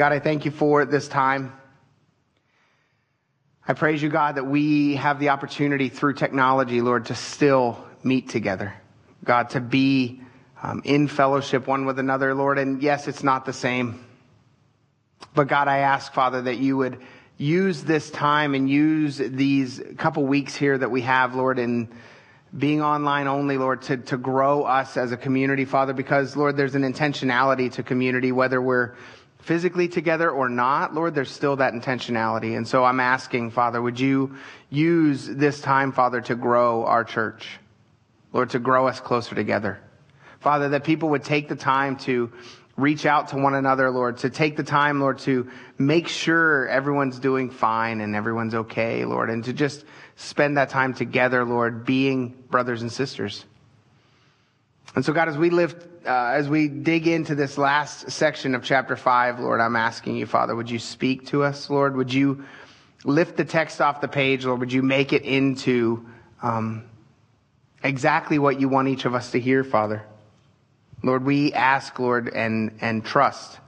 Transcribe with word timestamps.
God, 0.00 0.14
I 0.14 0.18
thank 0.18 0.46
you 0.46 0.50
for 0.50 0.86
this 0.86 1.08
time. 1.08 1.52
I 3.68 3.74
praise 3.74 4.02
you, 4.02 4.08
God, 4.08 4.36
that 4.36 4.46
we 4.46 4.96
have 4.96 5.20
the 5.20 5.28
opportunity 5.28 5.90
through 5.90 6.14
technology, 6.14 6.80
Lord, 6.80 7.04
to 7.08 7.14
still 7.14 7.84
meet 8.02 8.30
together. 8.30 8.72
God, 9.24 9.50
to 9.50 9.60
be 9.60 10.22
um, 10.62 10.80
in 10.86 11.06
fellowship 11.06 11.66
one 11.66 11.84
with 11.84 11.98
another, 11.98 12.34
Lord. 12.34 12.58
And 12.58 12.82
yes, 12.82 13.08
it's 13.08 13.22
not 13.22 13.44
the 13.44 13.52
same. 13.52 14.02
But 15.34 15.48
God, 15.48 15.68
I 15.68 15.80
ask, 15.80 16.14
Father, 16.14 16.40
that 16.40 16.56
you 16.56 16.78
would 16.78 16.98
use 17.36 17.84
this 17.84 18.10
time 18.10 18.54
and 18.54 18.70
use 18.70 19.18
these 19.18 19.82
couple 19.98 20.24
weeks 20.24 20.56
here 20.56 20.78
that 20.78 20.90
we 20.90 21.02
have, 21.02 21.34
Lord, 21.34 21.58
in 21.58 21.90
being 22.56 22.80
online 22.80 23.28
only, 23.28 23.58
Lord, 23.58 23.82
to, 23.82 23.98
to 23.98 24.16
grow 24.16 24.62
us 24.62 24.96
as 24.96 25.12
a 25.12 25.18
community, 25.18 25.66
Father, 25.66 25.92
because, 25.92 26.36
Lord, 26.36 26.56
there's 26.56 26.74
an 26.74 26.90
intentionality 26.90 27.70
to 27.72 27.82
community, 27.82 28.32
whether 28.32 28.62
we're 28.62 28.94
physically 29.42 29.88
together 29.88 30.30
or 30.30 30.48
not, 30.48 30.94
Lord, 30.94 31.14
there's 31.14 31.30
still 31.30 31.56
that 31.56 31.72
intentionality. 31.72 32.56
And 32.56 32.66
so 32.66 32.84
I'm 32.84 33.00
asking, 33.00 33.50
Father, 33.50 33.80
would 33.80 33.98
you 33.98 34.36
use 34.68 35.26
this 35.26 35.60
time, 35.60 35.92
Father, 35.92 36.20
to 36.22 36.34
grow 36.34 36.84
our 36.84 37.04
church? 37.04 37.58
Lord, 38.32 38.50
to 38.50 38.58
grow 38.58 38.86
us 38.86 39.00
closer 39.00 39.34
together. 39.34 39.80
Father, 40.40 40.70
that 40.70 40.84
people 40.84 41.10
would 41.10 41.24
take 41.24 41.48
the 41.48 41.56
time 41.56 41.96
to 41.98 42.32
reach 42.76 43.04
out 43.04 43.28
to 43.28 43.36
one 43.36 43.54
another, 43.54 43.90
Lord, 43.90 44.18
to 44.18 44.30
take 44.30 44.56
the 44.56 44.62
time, 44.62 45.00
Lord, 45.00 45.18
to 45.20 45.50
make 45.78 46.08
sure 46.08 46.66
everyone's 46.68 47.18
doing 47.18 47.50
fine 47.50 48.00
and 48.00 48.14
everyone's 48.14 48.54
okay, 48.54 49.04
Lord, 49.04 49.30
and 49.30 49.44
to 49.44 49.52
just 49.52 49.84
spend 50.16 50.56
that 50.56 50.70
time 50.70 50.94
together, 50.94 51.44
Lord, 51.44 51.84
being 51.84 52.28
brothers 52.50 52.82
and 52.82 52.90
sisters. 52.90 53.44
And 54.94 55.04
so, 55.04 55.12
God, 55.12 55.28
as 55.28 55.38
we 55.38 55.50
live, 55.50 55.74
uh, 56.04 56.32
as 56.34 56.48
we 56.48 56.66
dig 56.66 57.06
into 57.06 57.34
this 57.34 57.56
last 57.56 58.10
section 58.10 58.54
of 58.54 58.64
chapter 58.64 58.96
five, 58.96 59.38
Lord, 59.38 59.60
I'm 59.60 59.76
asking 59.76 60.16
you, 60.16 60.26
Father, 60.26 60.56
would 60.56 60.68
you 60.68 60.80
speak 60.80 61.26
to 61.26 61.44
us, 61.44 61.70
Lord? 61.70 61.96
Would 61.96 62.12
you 62.12 62.44
lift 63.04 63.36
the 63.36 63.44
text 63.44 63.80
off 63.80 64.00
the 64.00 64.08
page, 64.08 64.44
Lord? 64.44 64.60
Would 64.60 64.72
you 64.72 64.82
make 64.82 65.12
it 65.12 65.22
into 65.22 66.06
um, 66.42 66.84
exactly 67.84 68.38
what 68.38 68.60
you 68.60 68.68
want 68.68 68.88
each 68.88 69.04
of 69.04 69.14
us 69.14 69.30
to 69.30 69.40
hear, 69.40 69.62
Father? 69.62 70.02
Lord, 71.04 71.24
we 71.24 71.52
ask, 71.52 71.96
Lord, 71.98 72.28
and, 72.28 72.76
and 72.80 73.04
trust, 73.04 73.58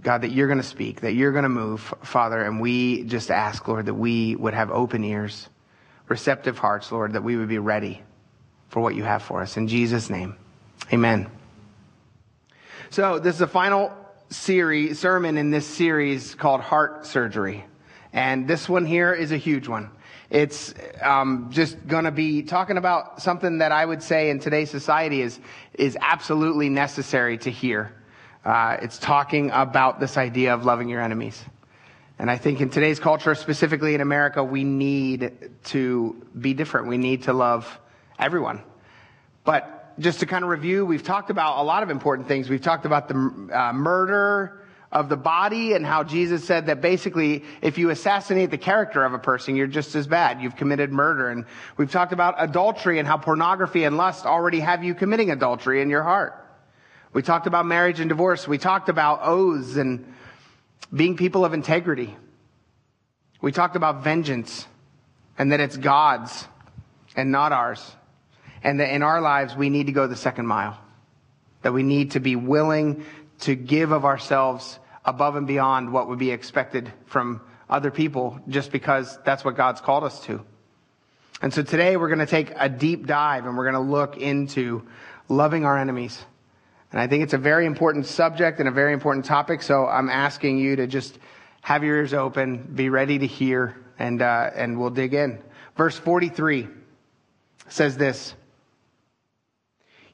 God, 0.00 0.22
that 0.22 0.30
you're 0.30 0.46
going 0.46 0.60
to 0.60 0.64
speak, 0.64 1.00
that 1.00 1.14
you're 1.14 1.32
going 1.32 1.44
to 1.44 1.48
move, 1.48 1.80
Father, 2.02 2.44
and 2.44 2.60
we 2.60 3.02
just 3.04 3.30
ask, 3.30 3.66
Lord, 3.66 3.86
that 3.86 3.94
we 3.94 4.36
would 4.36 4.54
have 4.54 4.70
open 4.70 5.02
ears, 5.02 5.48
receptive 6.06 6.58
hearts, 6.58 6.92
Lord, 6.92 7.14
that 7.14 7.24
we 7.24 7.36
would 7.36 7.48
be 7.48 7.58
ready 7.58 8.02
for 8.68 8.80
what 8.80 8.94
you 8.94 9.02
have 9.04 9.22
for 9.22 9.42
us. 9.42 9.56
In 9.56 9.68
Jesus' 9.68 10.10
name, 10.10 10.36
amen. 10.92 11.30
So 12.90 13.18
this 13.18 13.34
is 13.34 13.40
the 13.40 13.46
final 13.46 13.92
series, 14.30 14.98
sermon 14.98 15.36
in 15.36 15.50
this 15.50 15.66
series 15.66 16.34
called 16.34 16.60
Heart 16.60 17.06
Surgery. 17.06 17.64
And 18.12 18.48
this 18.48 18.68
one 18.68 18.86
here 18.86 19.12
is 19.12 19.32
a 19.32 19.36
huge 19.36 19.68
one. 19.68 19.90
It's 20.30 20.74
um, 21.02 21.48
just 21.50 21.86
going 21.86 22.04
to 22.04 22.10
be 22.10 22.42
talking 22.42 22.76
about 22.76 23.22
something 23.22 23.58
that 23.58 23.72
I 23.72 23.84
would 23.84 24.02
say 24.02 24.28
in 24.28 24.40
today's 24.40 24.70
society 24.70 25.22
is 25.22 25.38
is 25.74 25.96
absolutely 26.00 26.68
necessary 26.68 27.38
to 27.38 27.50
hear. 27.50 27.94
Uh, 28.44 28.76
it's 28.82 28.98
talking 28.98 29.50
about 29.50 30.00
this 30.00 30.16
idea 30.16 30.52
of 30.52 30.64
loving 30.64 30.88
your 30.88 31.00
enemies, 31.00 31.42
and 32.18 32.30
I 32.30 32.36
think 32.36 32.60
in 32.60 32.68
today's 32.68 33.00
culture, 33.00 33.34
specifically 33.34 33.94
in 33.94 34.02
America, 34.02 34.44
we 34.44 34.64
need 34.64 35.32
to 35.64 36.26
be 36.38 36.52
different. 36.52 36.88
We 36.88 36.98
need 36.98 37.22
to 37.22 37.32
love 37.32 37.80
everyone. 38.18 38.62
But 39.44 39.98
just 39.98 40.20
to 40.20 40.26
kind 40.26 40.44
of 40.44 40.50
review, 40.50 40.84
we've 40.86 41.02
talked 41.02 41.30
about 41.30 41.58
a 41.58 41.64
lot 41.64 41.82
of 41.82 41.90
important 41.90 42.28
things. 42.28 42.48
We've 42.48 42.62
talked 42.62 42.86
about 42.86 43.08
the 43.08 43.14
uh, 43.52 43.72
murder 43.72 44.62
of 44.90 45.08
the 45.08 45.16
body 45.16 45.74
and 45.74 45.84
how 45.84 46.02
Jesus 46.02 46.44
said 46.44 46.66
that 46.66 46.80
basically 46.80 47.44
if 47.60 47.76
you 47.76 47.90
assassinate 47.90 48.50
the 48.50 48.58
character 48.58 49.04
of 49.04 49.12
a 49.12 49.18
person, 49.18 49.54
you're 49.54 49.66
just 49.66 49.94
as 49.94 50.06
bad. 50.06 50.40
You've 50.40 50.56
committed 50.56 50.92
murder. 50.92 51.28
And 51.28 51.44
we've 51.76 51.90
talked 51.90 52.12
about 52.12 52.36
adultery 52.38 52.98
and 52.98 53.06
how 53.06 53.18
pornography 53.18 53.84
and 53.84 53.96
lust 53.96 54.24
already 54.24 54.60
have 54.60 54.84
you 54.84 54.94
committing 54.94 55.30
adultery 55.30 55.82
in 55.82 55.90
your 55.90 56.02
heart. 56.02 56.44
We 57.12 57.22
talked 57.22 57.46
about 57.46 57.66
marriage 57.66 58.00
and 58.00 58.08
divorce. 58.08 58.46
We 58.46 58.58
talked 58.58 58.88
about 58.88 59.20
oaths 59.22 59.76
and 59.76 60.14
being 60.94 61.16
people 61.16 61.44
of 61.44 61.52
integrity. 61.52 62.16
We 63.40 63.52
talked 63.52 63.76
about 63.76 64.02
vengeance 64.02 64.66
and 65.36 65.52
that 65.52 65.60
it's 65.60 65.76
God's 65.76 66.46
and 67.14 67.30
not 67.30 67.52
ours. 67.52 67.94
And 68.62 68.80
that 68.80 68.94
in 68.94 69.02
our 69.02 69.20
lives, 69.20 69.54
we 69.54 69.70
need 69.70 69.86
to 69.86 69.92
go 69.92 70.06
the 70.06 70.16
second 70.16 70.46
mile. 70.46 70.78
That 71.62 71.72
we 71.72 71.82
need 71.82 72.12
to 72.12 72.20
be 72.20 72.36
willing 72.36 73.04
to 73.40 73.54
give 73.54 73.92
of 73.92 74.04
ourselves 74.04 74.78
above 75.04 75.36
and 75.36 75.46
beyond 75.46 75.92
what 75.92 76.08
would 76.08 76.18
be 76.18 76.30
expected 76.30 76.92
from 77.06 77.40
other 77.68 77.90
people 77.90 78.40
just 78.48 78.72
because 78.72 79.18
that's 79.24 79.44
what 79.44 79.56
God's 79.56 79.80
called 79.80 80.04
us 80.04 80.20
to. 80.24 80.44
And 81.40 81.54
so 81.54 81.62
today 81.62 81.96
we're 81.96 82.08
going 82.08 82.18
to 82.18 82.26
take 82.26 82.52
a 82.56 82.68
deep 82.68 83.06
dive 83.06 83.46
and 83.46 83.56
we're 83.56 83.70
going 83.70 83.86
to 83.86 83.90
look 83.90 84.16
into 84.16 84.86
loving 85.28 85.64
our 85.64 85.78
enemies. 85.78 86.20
And 86.90 87.00
I 87.00 87.06
think 87.06 87.22
it's 87.22 87.34
a 87.34 87.38
very 87.38 87.66
important 87.66 88.06
subject 88.06 88.60
and 88.60 88.68
a 88.68 88.72
very 88.72 88.92
important 88.92 89.24
topic. 89.24 89.62
So 89.62 89.86
I'm 89.86 90.08
asking 90.08 90.58
you 90.58 90.76
to 90.76 90.86
just 90.86 91.18
have 91.60 91.84
your 91.84 91.96
ears 91.96 92.14
open, 92.14 92.72
be 92.74 92.88
ready 92.88 93.18
to 93.18 93.26
hear, 93.26 93.76
and, 93.98 94.22
uh, 94.22 94.50
and 94.54 94.78
we'll 94.80 94.90
dig 94.90 95.14
in. 95.14 95.42
Verse 95.76 95.96
43 95.98 96.66
says 97.68 97.96
this. 97.96 98.34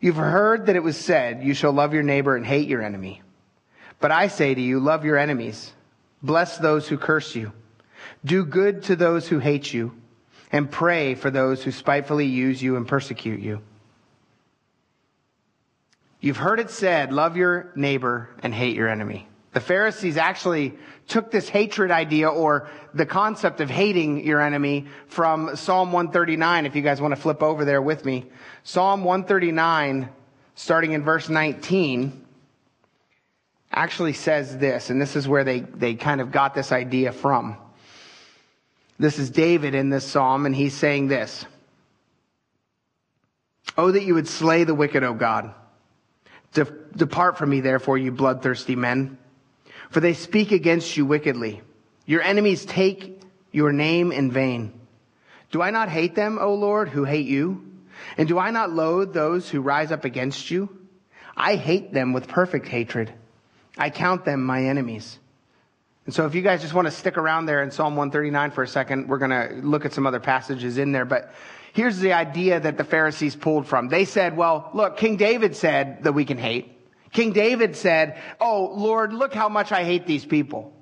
You've 0.04 0.16
heard 0.16 0.66
that 0.66 0.76
it 0.76 0.82
was 0.82 0.98
said, 0.98 1.44
You 1.44 1.54
shall 1.54 1.72
love 1.72 1.94
your 1.94 2.02
neighbor 2.02 2.36
and 2.36 2.44
hate 2.44 2.68
your 2.68 2.82
enemy. 2.82 3.22
But 4.00 4.10
I 4.10 4.28
say 4.28 4.54
to 4.54 4.60
you, 4.60 4.78
love 4.78 5.06
your 5.06 5.16
enemies. 5.16 5.72
Bless 6.22 6.58
those 6.58 6.86
who 6.86 6.98
curse 6.98 7.34
you. 7.34 7.52
Do 8.22 8.44
good 8.44 8.82
to 8.82 8.96
those 8.96 9.26
who 9.26 9.38
hate 9.38 9.72
you. 9.72 9.94
And 10.52 10.70
pray 10.70 11.14
for 11.14 11.30
those 11.30 11.64
who 11.64 11.72
spitefully 11.72 12.26
use 12.26 12.62
you 12.62 12.76
and 12.76 12.86
persecute 12.86 13.40
you. 13.40 13.62
You've 16.20 16.36
heard 16.36 16.60
it 16.60 16.68
said, 16.68 17.10
love 17.10 17.38
your 17.38 17.72
neighbor 17.74 18.28
and 18.42 18.54
hate 18.54 18.76
your 18.76 18.90
enemy. 18.90 19.26
The 19.54 19.60
Pharisees 19.60 20.16
actually 20.16 20.74
took 21.06 21.30
this 21.30 21.48
hatred 21.48 21.92
idea 21.92 22.28
or 22.28 22.68
the 22.92 23.06
concept 23.06 23.60
of 23.60 23.70
hating 23.70 24.26
your 24.26 24.40
enemy 24.40 24.86
from 25.06 25.54
Psalm 25.54 25.92
139. 25.92 26.66
If 26.66 26.74
you 26.74 26.82
guys 26.82 27.00
want 27.00 27.14
to 27.14 27.20
flip 27.20 27.40
over 27.40 27.64
there 27.64 27.80
with 27.80 28.04
me. 28.04 28.26
Psalm 28.64 29.04
139, 29.04 30.08
starting 30.56 30.92
in 30.92 31.04
verse 31.04 31.28
19, 31.28 32.26
actually 33.70 34.12
says 34.12 34.58
this, 34.58 34.90
and 34.90 35.00
this 35.00 35.14
is 35.14 35.28
where 35.28 35.44
they, 35.44 35.60
they 35.60 35.94
kind 35.94 36.20
of 36.20 36.32
got 36.32 36.54
this 36.54 36.72
idea 36.72 37.12
from. 37.12 37.56
This 38.98 39.20
is 39.20 39.30
David 39.30 39.76
in 39.76 39.88
this 39.88 40.04
psalm, 40.04 40.46
and 40.46 40.54
he's 40.54 40.74
saying 40.74 41.06
this. 41.06 41.46
Oh, 43.78 43.92
that 43.92 44.02
you 44.02 44.14
would 44.14 44.28
slay 44.28 44.64
the 44.64 44.74
wicked, 44.74 45.04
O 45.04 45.14
God. 45.14 45.54
De- 46.54 46.64
depart 46.96 47.38
from 47.38 47.50
me, 47.50 47.60
therefore, 47.60 47.98
you 47.98 48.10
bloodthirsty 48.10 48.74
men 48.74 49.18
for 49.94 50.00
they 50.00 50.12
speak 50.12 50.50
against 50.50 50.96
you 50.96 51.06
wickedly. 51.06 51.62
Your 52.04 52.20
enemies 52.20 52.64
take 52.64 53.22
your 53.52 53.72
name 53.72 54.10
in 54.10 54.32
vain. 54.32 54.72
Do 55.52 55.62
I 55.62 55.70
not 55.70 55.88
hate 55.88 56.16
them, 56.16 56.36
O 56.40 56.54
Lord, 56.54 56.88
who 56.88 57.04
hate 57.04 57.26
you? 57.26 57.64
And 58.18 58.26
do 58.26 58.36
I 58.36 58.50
not 58.50 58.72
loathe 58.72 59.14
those 59.14 59.48
who 59.48 59.60
rise 59.60 59.92
up 59.92 60.04
against 60.04 60.50
you? 60.50 60.68
I 61.36 61.54
hate 61.54 61.92
them 61.92 62.12
with 62.12 62.26
perfect 62.26 62.66
hatred. 62.66 63.14
I 63.78 63.90
count 63.90 64.24
them 64.24 64.44
my 64.44 64.64
enemies. 64.64 65.16
And 66.06 66.14
so 66.14 66.26
if 66.26 66.34
you 66.34 66.42
guys 66.42 66.60
just 66.60 66.74
want 66.74 66.86
to 66.86 66.90
stick 66.90 67.16
around 67.16 67.46
there 67.46 67.62
in 67.62 67.70
Psalm 67.70 67.94
139 67.94 68.50
for 68.50 68.64
a 68.64 68.68
second, 68.68 69.08
we're 69.08 69.18
going 69.18 69.30
to 69.30 69.60
look 69.64 69.84
at 69.84 69.92
some 69.92 70.08
other 70.08 70.18
passages 70.18 70.76
in 70.76 70.90
there. 70.90 71.04
But 71.04 71.32
here's 71.72 72.00
the 72.00 72.14
idea 72.14 72.58
that 72.58 72.76
the 72.76 72.84
Pharisees 72.84 73.36
pulled 73.36 73.68
from. 73.68 73.90
They 73.90 74.06
said, 74.06 74.36
well, 74.36 74.70
look, 74.74 74.96
King 74.96 75.16
David 75.18 75.54
said 75.54 76.02
that 76.02 76.14
we 76.14 76.24
can 76.24 76.36
hate. 76.36 76.73
King 77.14 77.32
David 77.32 77.76
said, 77.76 78.20
Oh, 78.40 78.74
Lord, 78.74 79.14
look 79.14 79.32
how 79.32 79.48
much 79.48 79.72
I 79.72 79.84
hate 79.84 80.06
these 80.06 80.26
people. 80.26 80.74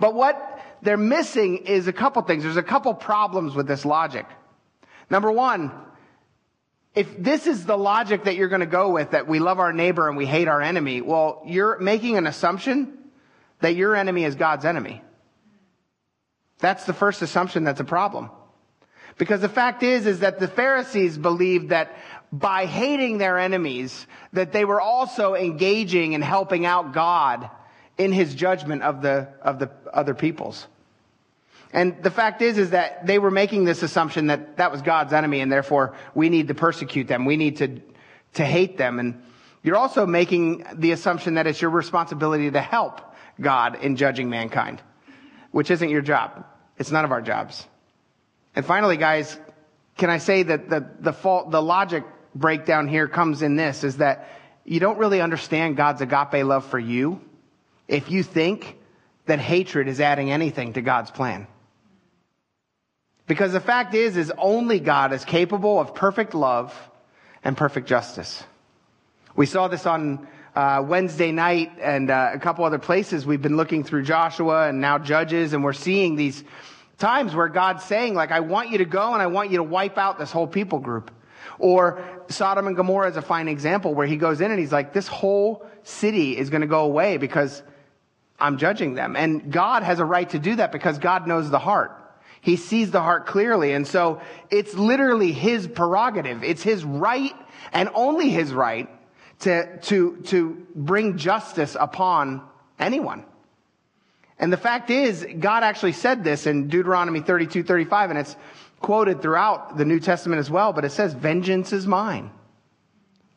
But 0.00 0.14
what 0.14 0.60
they're 0.82 0.96
missing 0.96 1.58
is 1.58 1.86
a 1.86 1.92
couple 1.92 2.22
things. 2.22 2.42
There's 2.42 2.56
a 2.56 2.62
couple 2.62 2.92
problems 2.94 3.54
with 3.54 3.68
this 3.68 3.84
logic. 3.84 4.26
Number 5.10 5.30
one, 5.30 5.70
if 6.94 7.22
this 7.22 7.46
is 7.46 7.66
the 7.66 7.76
logic 7.76 8.24
that 8.24 8.36
you're 8.36 8.48
going 8.48 8.60
to 8.60 8.66
go 8.66 8.88
with, 8.90 9.10
that 9.10 9.28
we 9.28 9.38
love 9.38 9.60
our 9.60 9.72
neighbor 9.72 10.08
and 10.08 10.16
we 10.16 10.24
hate 10.24 10.48
our 10.48 10.62
enemy, 10.62 11.02
well, 11.02 11.42
you're 11.44 11.78
making 11.78 12.16
an 12.16 12.26
assumption 12.26 12.96
that 13.60 13.76
your 13.76 13.94
enemy 13.94 14.24
is 14.24 14.34
God's 14.34 14.64
enemy. 14.64 15.02
That's 16.58 16.86
the 16.86 16.94
first 16.94 17.20
assumption 17.20 17.64
that's 17.64 17.80
a 17.80 17.84
problem. 17.84 18.30
Because 19.18 19.40
the 19.42 19.48
fact 19.48 19.82
is, 19.82 20.06
is 20.06 20.20
that 20.20 20.38
the 20.38 20.48
Pharisees 20.48 21.16
believed 21.16 21.70
that 21.70 21.94
by 22.38 22.66
hating 22.66 23.18
their 23.18 23.38
enemies, 23.38 24.06
that 24.32 24.52
they 24.52 24.64
were 24.64 24.80
also 24.80 25.34
engaging 25.34 26.14
and 26.14 26.22
helping 26.22 26.66
out 26.66 26.92
God 26.92 27.48
in 27.96 28.12
his 28.12 28.34
judgment 28.34 28.82
of 28.82 29.00
the, 29.00 29.28
of 29.40 29.58
the 29.58 29.70
other 29.92 30.14
peoples. 30.14 30.66
And 31.72 32.02
the 32.02 32.10
fact 32.10 32.42
is, 32.42 32.58
is 32.58 32.70
that 32.70 33.06
they 33.06 33.18
were 33.18 33.30
making 33.30 33.64
this 33.64 33.82
assumption 33.82 34.26
that 34.26 34.58
that 34.58 34.70
was 34.70 34.82
God's 34.82 35.12
enemy 35.12 35.40
and 35.40 35.50
therefore 35.50 35.94
we 36.14 36.28
need 36.28 36.48
to 36.48 36.54
persecute 36.54 37.08
them. 37.08 37.24
We 37.24 37.36
need 37.36 37.56
to, 37.58 37.80
to 38.34 38.44
hate 38.44 38.76
them. 38.76 38.98
And 38.98 39.22
you're 39.62 39.76
also 39.76 40.06
making 40.06 40.64
the 40.74 40.92
assumption 40.92 41.34
that 41.34 41.46
it's 41.46 41.60
your 41.60 41.70
responsibility 41.70 42.50
to 42.50 42.60
help 42.60 43.00
God 43.40 43.82
in 43.82 43.96
judging 43.96 44.30
mankind, 44.30 44.80
which 45.52 45.70
isn't 45.70 45.88
your 45.88 46.02
job. 46.02 46.44
It's 46.78 46.90
none 46.90 47.04
of 47.04 47.12
our 47.12 47.22
jobs. 47.22 47.66
And 48.54 48.64
finally, 48.64 48.96
guys, 48.96 49.38
can 49.96 50.10
I 50.10 50.18
say 50.18 50.42
that 50.44 50.68
the, 50.68 50.86
the 51.00 51.12
fault, 51.12 51.50
the 51.50 51.62
logic 51.62 52.04
breakdown 52.38 52.88
here 52.88 53.08
comes 53.08 53.42
in 53.42 53.56
this 53.56 53.84
is 53.84 53.98
that 53.98 54.28
you 54.64 54.80
don't 54.80 54.98
really 54.98 55.20
understand 55.20 55.76
God's 55.76 56.00
agape 56.00 56.44
love 56.44 56.66
for 56.66 56.78
you 56.78 57.20
if 57.88 58.10
you 58.10 58.22
think 58.22 58.76
that 59.26 59.38
hatred 59.38 59.88
is 59.88 60.00
adding 60.00 60.30
anything 60.30 60.74
to 60.74 60.82
God's 60.82 61.10
plan. 61.10 61.46
Because 63.26 63.52
the 63.52 63.60
fact 63.60 63.94
is, 63.94 64.16
is 64.16 64.32
only 64.38 64.78
God 64.78 65.12
is 65.12 65.24
capable 65.24 65.80
of 65.80 65.94
perfect 65.94 66.34
love 66.34 66.74
and 67.42 67.56
perfect 67.56 67.88
justice. 67.88 68.42
We 69.34 69.46
saw 69.46 69.68
this 69.68 69.84
on 69.84 70.28
uh, 70.54 70.82
Wednesday 70.86 71.32
night 71.32 71.72
and 71.80 72.10
uh, 72.10 72.30
a 72.32 72.38
couple 72.38 72.64
other 72.64 72.78
places. 72.78 73.26
We've 73.26 73.42
been 73.42 73.56
looking 73.56 73.84
through 73.84 74.04
Joshua 74.04 74.68
and 74.68 74.80
now 74.80 74.98
Judges, 74.98 75.52
and 75.52 75.62
we're 75.62 75.72
seeing 75.72 76.16
these 76.16 76.42
times 76.98 77.34
where 77.34 77.48
God's 77.48 77.84
saying, 77.84 78.14
like, 78.14 78.30
I 78.30 78.40
want 78.40 78.70
you 78.70 78.78
to 78.78 78.84
go 78.84 79.12
and 79.12 79.20
I 79.20 79.26
want 79.26 79.50
you 79.50 79.58
to 79.58 79.62
wipe 79.62 79.98
out 79.98 80.18
this 80.18 80.32
whole 80.32 80.46
people 80.46 80.78
group. 80.78 81.10
Or 81.58 82.02
Sodom 82.28 82.66
and 82.66 82.76
Gomorrah 82.76 83.10
is 83.10 83.16
a 83.16 83.22
fine 83.22 83.48
example 83.48 83.94
where 83.94 84.06
he 84.06 84.16
goes 84.16 84.40
in 84.40 84.50
and 84.50 84.58
he's 84.58 84.72
like, 84.72 84.92
this 84.92 85.08
whole 85.08 85.66
city 85.82 86.36
is 86.36 86.50
going 86.50 86.62
to 86.62 86.66
go 86.66 86.80
away 86.80 87.16
because 87.16 87.62
I'm 88.38 88.58
judging 88.58 88.94
them. 88.94 89.16
And 89.16 89.52
God 89.52 89.82
has 89.82 89.98
a 89.98 90.04
right 90.04 90.28
to 90.30 90.38
do 90.38 90.56
that 90.56 90.72
because 90.72 90.98
God 90.98 91.26
knows 91.26 91.50
the 91.50 91.58
heart. 91.58 91.92
He 92.40 92.56
sees 92.56 92.90
the 92.90 93.00
heart 93.00 93.26
clearly. 93.26 93.72
And 93.72 93.86
so 93.86 94.20
it's 94.50 94.74
literally 94.74 95.32
his 95.32 95.66
prerogative. 95.66 96.44
It's 96.44 96.62
his 96.62 96.84
right 96.84 97.34
and 97.72 97.88
only 97.94 98.30
his 98.30 98.52
right 98.52 98.88
to, 99.40 99.78
to, 99.78 100.16
to 100.26 100.66
bring 100.74 101.16
justice 101.16 101.76
upon 101.78 102.42
anyone. 102.78 103.24
And 104.38 104.52
the 104.52 104.58
fact 104.58 104.90
is, 104.90 105.26
God 105.38 105.62
actually 105.62 105.92
said 105.92 106.22
this 106.22 106.46
in 106.46 106.68
Deuteronomy 106.68 107.20
32, 107.20 107.62
35, 107.62 108.10
and 108.10 108.18
it's 108.18 108.36
quoted 108.80 109.22
throughout 109.22 109.76
the 109.76 109.84
New 109.84 110.00
Testament 110.00 110.40
as 110.40 110.50
well, 110.50 110.72
but 110.72 110.84
it 110.84 110.92
says, 110.92 111.14
vengeance 111.14 111.72
is 111.72 111.86
mine. 111.86 112.30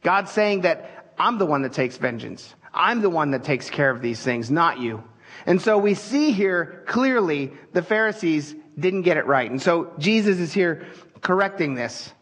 God's 0.04 0.32
saying 0.32 0.62
that 0.62 1.14
I'm 1.18 1.38
the 1.38 1.46
one 1.46 1.64
that 1.64 1.74
takes 1.74 1.98
vengeance. 1.98 2.54
I'm 2.74 3.02
the 3.02 3.10
one 3.10 3.32
that 3.32 3.44
takes 3.44 3.70
care 3.70 3.90
of 3.90 4.02
these 4.02 4.22
things, 4.22 4.52
not 4.52 4.80
you. 4.80 5.04
And 5.46 5.62
so 5.62 5.78
we 5.78 5.94
see 5.94 6.32
here 6.32 6.84
clearly 6.88 7.52
the 7.74 7.82
Pharisees 7.82 8.56
didn't 8.78 9.02
get 9.04 9.18
it 9.18 9.26
right. 9.26 9.50
And 9.50 9.62
so 9.62 9.92
Jesus 9.98 10.40
is 10.40 10.54
here 10.54 10.86
correcting 11.22 11.76
this. 11.76 12.14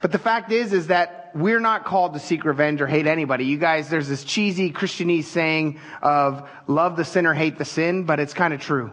But 0.00 0.12
the 0.12 0.18
fact 0.18 0.52
is, 0.52 0.72
is 0.72 0.88
that 0.88 1.30
we're 1.34 1.60
not 1.60 1.84
called 1.84 2.14
to 2.14 2.20
seek 2.20 2.44
revenge 2.44 2.80
or 2.80 2.86
hate 2.86 3.06
anybody. 3.06 3.44
You 3.44 3.58
guys, 3.58 3.88
there's 3.88 4.08
this 4.08 4.24
cheesy 4.24 4.72
Christianese 4.72 5.24
saying 5.24 5.80
of 6.02 6.48
love 6.66 6.96
the 6.96 7.04
sinner, 7.04 7.34
hate 7.34 7.58
the 7.58 7.64
sin, 7.64 8.04
but 8.04 8.20
it's 8.20 8.34
kind 8.34 8.54
of 8.54 8.60
true. 8.60 8.92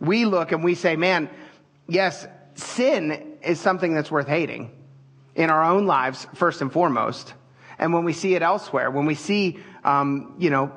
We 0.00 0.24
look 0.24 0.52
and 0.52 0.64
we 0.64 0.74
say, 0.74 0.96
man, 0.96 1.28
yes, 1.86 2.26
sin 2.58 3.38
is 3.42 3.60
something 3.60 3.94
that's 3.94 4.10
worth 4.10 4.28
hating 4.28 4.72
in 5.34 5.50
our 5.50 5.62
own 5.62 5.86
lives, 5.86 6.26
first 6.34 6.60
and 6.60 6.72
foremost. 6.72 7.32
And 7.78 7.92
when 7.92 8.04
we 8.04 8.12
see 8.12 8.34
it 8.34 8.42
elsewhere, 8.42 8.90
when 8.90 9.06
we 9.06 9.14
see, 9.14 9.58
um, 9.84 10.34
you 10.38 10.50
know, 10.50 10.72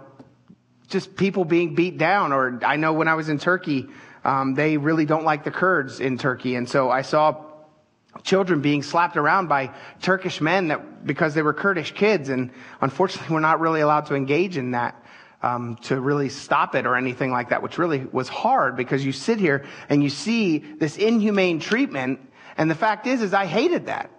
just 0.88 1.16
people 1.16 1.46
being 1.46 1.74
beat 1.74 1.98
down, 1.98 2.32
or 2.32 2.60
I 2.64 2.76
know 2.76 2.94
when 2.94 3.08
I 3.08 3.16
was 3.16 3.30
in 3.30 3.40
Turkey, 3.40 3.88
um, 4.24 4.54
they 4.54 4.78
really 4.78 5.06
don't 5.06 5.24
like 5.24 5.44
the 5.44 5.52
Kurds 5.52 6.00
in 6.00 6.18
Turkey. 6.18 6.56
And 6.56 6.70
so 6.70 6.92
I 6.92 7.02
saw 7.02 7.46
children 8.24 8.62
being 8.62 8.84
slapped 8.84 9.18
around 9.18 9.48
by 9.48 9.74
Turkish 10.02 10.42
men 10.42 10.68
that 10.68 11.06
because 11.06 11.34
they 11.34 11.42
were 11.42 11.54
Kurdish 11.54 11.94
kids, 11.94 12.30
and 12.30 12.52
unfortunately, 12.82 13.34
we're 13.34 13.42
not 13.42 13.60
really 13.60 13.82
allowed 13.82 14.08
to 14.08 14.16
engage 14.16 14.58
in 14.58 14.72
that. 14.72 15.04
Um, 15.44 15.78
to 15.84 16.00
really 16.00 16.30
stop 16.30 16.76
it 16.76 16.86
or 16.86 16.96
anything 16.96 17.32
like 17.32 17.50
that, 17.50 17.64
which 17.64 17.80
really 17.80 18.06
was 18.06 18.30
hard 18.30 18.78
because 18.78 19.04
you 19.04 19.12
sit 19.12 19.40
here 19.40 19.66
and 19.90 20.04
you 20.04 20.10
see 20.12 20.60
this 20.60 20.98
inhumane 20.98 21.60
treatment, 21.60 22.20
and 22.58 22.70
the 22.70 22.76
fact 22.76 23.08
is, 23.08 23.24
is 23.24 23.34
I 23.34 23.48
hated 23.48 23.88
that. 23.88 24.12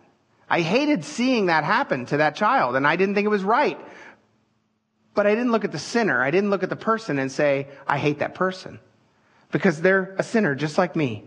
I 0.51 0.61
hated 0.61 1.05
seeing 1.05 1.47
that 1.47 1.63
happen 1.63 2.07
to 2.07 2.17
that 2.19 2.35
child, 2.35 2.77
and 2.77 2.87
I 2.87 2.97
didn't 2.97 3.15
think 3.15 3.25
it 3.25 3.29
was 3.29 3.45
right. 3.45 3.81
But 5.15 5.27
I 5.27 5.35
didn't 5.35 5.53
look 5.53 5.65
at 5.65 5.73
the 5.73 5.79
sinner. 5.79 6.23
I 6.23 6.31
didn't 6.31 6.51
look 6.51 6.63
at 6.63 6.71
the 6.71 6.77
person 6.77 7.19
and 7.19 7.31
say, 7.31 7.69
I 7.87 7.99
hate 7.99 8.19
that 8.19 8.35
person. 8.35 8.81
Because 9.51 9.81
they're 9.81 10.15
a 10.19 10.23
sinner 10.23 10.55
just 10.55 10.77
like 10.77 10.97
me. 10.97 11.25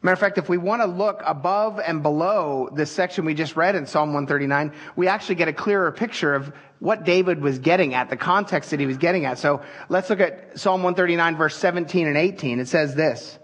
Matter 0.00 0.12
of 0.12 0.20
fact, 0.20 0.38
if 0.38 0.48
we 0.48 0.58
want 0.58 0.80
to 0.82 0.86
look 0.86 1.22
above 1.24 1.80
and 1.80 2.02
below 2.02 2.68
this 2.72 2.90
section 2.90 3.24
we 3.24 3.34
just 3.34 3.56
read 3.56 3.74
in 3.74 3.86
Psalm 3.86 4.10
139, 4.10 4.72
we 4.94 5.08
actually 5.08 5.34
get 5.34 5.48
a 5.48 5.52
clearer 5.52 5.90
picture 5.90 6.34
of 6.34 6.52
what 6.80 7.04
David 7.04 7.40
was 7.40 7.58
getting 7.58 7.94
at, 7.94 8.10
the 8.10 8.16
context 8.16 8.70
that 8.70 8.80
he 8.80 8.86
was 8.86 8.98
getting 8.98 9.24
at. 9.24 9.38
So 9.38 9.62
let's 9.88 10.10
look 10.10 10.20
at 10.20 10.58
Psalm 10.58 10.82
139 10.82 11.36
verse 11.36 11.56
17 11.56 12.06
and 12.06 12.16
18. 12.16 12.60
It 12.60 12.68
says 12.68 12.94
this, 12.94 13.38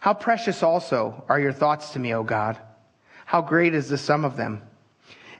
How 0.00 0.14
precious 0.14 0.62
also 0.62 1.24
are 1.28 1.40
your 1.40 1.52
thoughts 1.52 1.90
to 1.90 1.98
me, 1.98 2.14
O 2.14 2.22
God. 2.22 2.58
How 3.24 3.42
great 3.42 3.74
is 3.74 3.88
the 3.88 3.98
sum 3.98 4.24
of 4.24 4.36
them. 4.36 4.62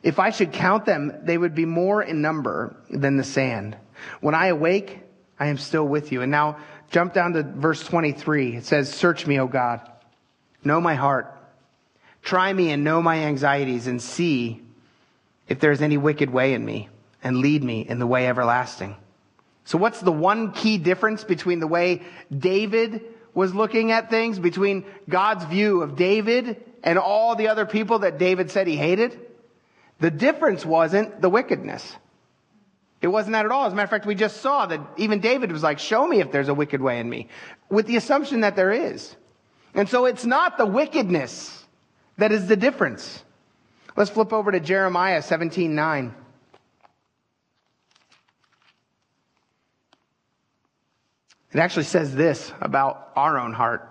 If 0.02 0.18
I 0.18 0.30
should 0.30 0.52
count 0.52 0.84
them, 0.84 1.12
they 1.22 1.36
would 1.36 1.54
be 1.54 1.64
more 1.64 2.02
in 2.02 2.22
number 2.22 2.76
than 2.88 3.16
the 3.16 3.24
sand. 3.24 3.76
When 4.20 4.34
I 4.34 4.46
awake, 4.46 5.00
I 5.40 5.46
am 5.46 5.58
still 5.58 5.86
with 5.86 6.12
you. 6.12 6.22
And 6.22 6.30
now 6.30 6.58
jump 6.90 7.14
down 7.14 7.32
to 7.32 7.42
verse 7.42 7.82
23. 7.82 8.56
It 8.56 8.64
says, 8.64 8.92
Search 8.92 9.26
me, 9.26 9.40
O 9.40 9.46
God 9.46 9.80
Know 10.64 10.80
my 10.80 10.94
heart. 10.94 11.34
Try 12.22 12.52
me 12.52 12.70
and 12.70 12.84
know 12.84 13.00
my 13.00 13.20
anxieties 13.20 13.86
and 13.86 14.02
see 14.02 14.62
if 15.48 15.60
there's 15.60 15.82
any 15.82 15.96
wicked 15.96 16.30
way 16.30 16.54
in 16.54 16.64
me 16.64 16.88
and 17.22 17.38
lead 17.38 17.64
me 17.64 17.80
in 17.80 17.98
the 17.98 18.06
way 18.06 18.28
everlasting. 18.28 18.96
So 19.64 19.76
what's 19.76 20.00
the 20.00 20.12
one 20.12 20.52
key 20.52 20.78
difference 20.78 21.24
between 21.24 21.60
the 21.60 21.66
way 21.66 22.02
David 22.36 23.02
was 23.34 23.54
looking 23.54 23.90
at 23.90 24.10
things, 24.10 24.38
between 24.38 24.84
God's 25.08 25.44
view 25.44 25.82
of 25.82 25.96
David 25.96 26.62
and 26.82 26.98
all 26.98 27.36
the 27.36 27.48
other 27.48 27.66
people 27.66 28.00
that 28.00 28.18
David 28.18 28.50
said 28.50 28.66
he 28.66 28.76
hated? 28.76 29.18
The 30.00 30.10
difference 30.10 30.64
wasn't 30.64 31.20
the 31.20 31.28
wickedness. 31.28 31.96
It 33.00 33.08
wasn't 33.08 33.34
that 33.34 33.44
at 33.44 33.52
all. 33.52 33.66
As 33.66 33.72
a 33.72 33.76
matter 33.76 33.84
of 33.84 33.90
fact, 33.90 34.06
we 34.06 34.14
just 34.14 34.38
saw 34.40 34.66
that 34.66 34.80
even 34.96 35.20
David 35.20 35.52
was 35.52 35.62
like, 35.62 35.78
show 35.78 36.06
me 36.06 36.20
if 36.20 36.32
there's 36.32 36.48
a 36.48 36.54
wicked 36.54 36.80
way 36.80 36.98
in 36.98 37.08
me, 37.08 37.28
with 37.68 37.86
the 37.86 37.96
assumption 37.96 38.40
that 38.40 38.56
there 38.56 38.72
is. 38.72 39.14
And 39.74 39.88
so 39.88 40.06
it's 40.06 40.24
not 40.24 40.58
the 40.58 40.66
wickedness 40.66 41.64
that 42.16 42.32
is 42.32 42.46
the 42.46 42.56
difference. 42.56 43.22
Let's 43.98 44.10
flip 44.10 44.32
over 44.32 44.52
to 44.52 44.60
Jeremiah 44.60 45.22
17 45.22 45.74
9. 45.74 46.14
It 51.52 51.58
actually 51.58 51.82
says 51.82 52.14
this 52.14 52.52
about 52.60 53.10
our 53.16 53.40
own 53.40 53.52
heart. 53.52 53.88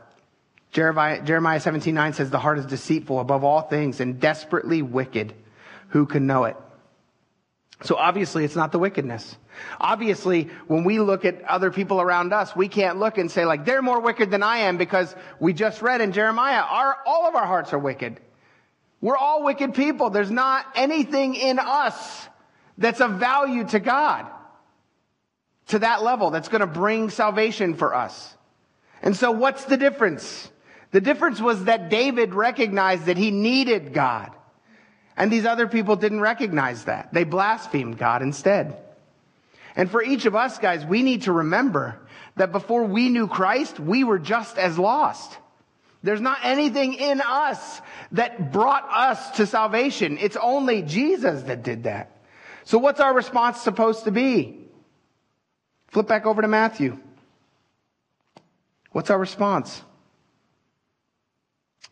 Jeremiah, 0.71 1.21
Jeremiah 1.21 1.59
17 1.59 1.93
9 1.93 2.13
says, 2.13 2.29
The 2.29 2.39
heart 2.39 2.57
is 2.57 2.65
deceitful 2.65 3.19
above 3.19 3.43
all 3.43 3.59
things 3.59 3.99
and 3.99 4.17
desperately 4.17 4.81
wicked. 4.81 5.33
Who 5.89 6.05
can 6.05 6.25
know 6.25 6.45
it? 6.45 6.55
So 7.83 7.97
obviously 7.97 8.45
it's 8.45 8.55
not 8.55 8.71
the 8.71 8.79
wickedness. 8.79 9.35
Obviously, 9.77 10.43
when 10.67 10.85
we 10.85 11.01
look 11.01 11.25
at 11.25 11.43
other 11.43 11.69
people 11.69 11.99
around 11.99 12.31
us, 12.31 12.55
we 12.55 12.69
can't 12.69 12.97
look 12.97 13.17
and 13.17 13.29
say 13.29 13.43
like, 13.43 13.65
they're 13.65 13.81
more 13.81 13.99
wicked 13.99 14.31
than 14.31 14.41
I 14.41 14.59
am 14.59 14.77
because 14.77 15.13
we 15.41 15.51
just 15.51 15.81
read 15.81 15.99
in 15.99 16.13
Jeremiah, 16.13 16.61
our, 16.61 16.95
all 17.05 17.27
of 17.27 17.35
our 17.35 17.45
hearts 17.45 17.73
are 17.73 17.79
wicked. 17.79 18.21
We're 19.01 19.17
all 19.17 19.43
wicked 19.43 19.73
people. 19.73 20.09
There's 20.09 20.31
not 20.31 20.65
anything 20.75 21.35
in 21.35 21.59
us 21.59 22.27
that's 22.77 23.01
of 23.01 23.13
value 23.13 23.63
to 23.65 23.79
God 23.79 24.27
to 25.67 25.79
that 25.79 26.03
level 26.03 26.31
that's 26.31 26.47
going 26.47 26.61
to 26.61 26.67
bring 26.67 27.09
salvation 27.09 27.75
for 27.75 27.93
us. 27.93 28.35
And 29.01 29.15
so 29.15 29.31
what's 29.31 29.65
the 29.65 29.77
difference? 29.77 30.49
The 30.91 31.01
difference 31.01 31.41
was 31.41 31.65
that 31.65 31.89
David 31.89 32.33
recognized 32.33 33.05
that 33.05 33.17
he 33.17 33.31
needed 33.31 33.93
God. 33.93 34.31
And 35.15 35.31
these 35.31 35.45
other 35.45 35.67
people 35.67 35.95
didn't 35.95 36.21
recognize 36.21 36.85
that. 36.85 37.13
They 37.13 37.23
blasphemed 37.23 37.97
God 37.97 38.21
instead. 38.21 38.77
And 39.75 39.91
for 39.91 40.01
each 40.01 40.25
of 40.25 40.35
us, 40.35 40.57
guys, 40.57 40.85
we 40.85 41.03
need 41.03 41.23
to 41.23 41.31
remember 41.31 41.99
that 42.35 42.51
before 42.51 42.83
we 42.85 43.09
knew 43.09 43.27
Christ, 43.27 43.79
we 43.79 44.03
were 44.03 44.19
just 44.19 44.57
as 44.57 44.77
lost. 44.79 45.37
There's 46.03 46.21
not 46.21 46.39
anything 46.43 46.93
in 46.93 47.21
us 47.21 47.81
that 48.13 48.51
brought 48.51 48.87
us 48.89 49.31
to 49.31 49.45
salvation. 49.45 50.17
It's 50.19 50.37
only 50.37 50.81
Jesus 50.81 51.43
that 51.43 51.63
did 51.63 51.83
that. 51.83 52.17
So 52.63 52.77
what's 52.77 52.99
our 52.99 53.13
response 53.13 53.61
supposed 53.61 54.03
to 54.05 54.11
be? 54.11 54.59
Flip 55.87 56.07
back 56.07 56.25
over 56.25 56.41
to 56.41 56.47
Matthew. 56.47 56.99
What's 58.91 59.09
our 59.09 59.19
response? 59.19 59.81